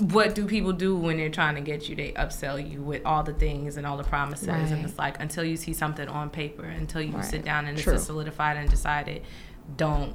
[0.01, 1.95] what do people do when they're trying to get you?
[1.97, 4.49] They upsell you with all the things and all the promises.
[4.49, 4.59] Right.
[4.71, 7.25] And it's like, until you see something on paper, until you Right.
[7.25, 7.95] sit down and True.
[7.95, 9.23] it's solidified and decided,
[9.77, 10.15] don't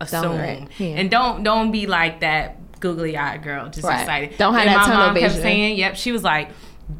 [0.00, 0.36] assume.
[0.36, 0.68] right.
[0.78, 0.96] Yeah.
[0.96, 4.00] And don't don't be like that googly eyed girl, just Right.
[4.00, 4.38] excited.
[4.38, 5.42] Don't have And that my tunnel mom kept vision.
[5.42, 6.50] saying, yep, she was like,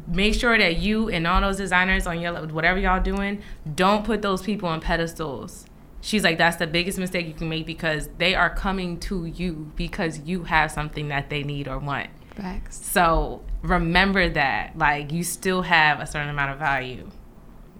[0.07, 3.41] make sure that you and all those designers on your whatever y'all doing,
[3.75, 5.65] don't put those people on pedestals.
[6.01, 9.71] She's like, that's the biggest mistake you can make because they are coming to you
[9.75, 12.07] because you have something that they need or want.
[12.35, 12.85] Facts.
[12.85, 17.09] So remember that, like, you still have a certain amount of value.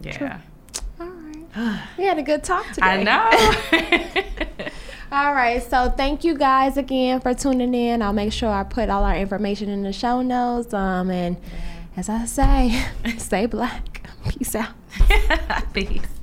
[0.02, 0.42] Yeah.
[1.00, 1.80] All right.
[1.98, 2.86] we had a good talk today.
[2.86, 4.70] I know.
[5.12, 8.04] All right, so thank you guys again for tuning in.
[8.04, 10.72] I'll make sure I put all our information in the show notes.
[10.72, 11.36] Um, and
[11.98, 12.86] as I say,
[13.18, 14.08] stay black.
[14.30, 14.70] Peace out.
[15.74, 16.19] Peace.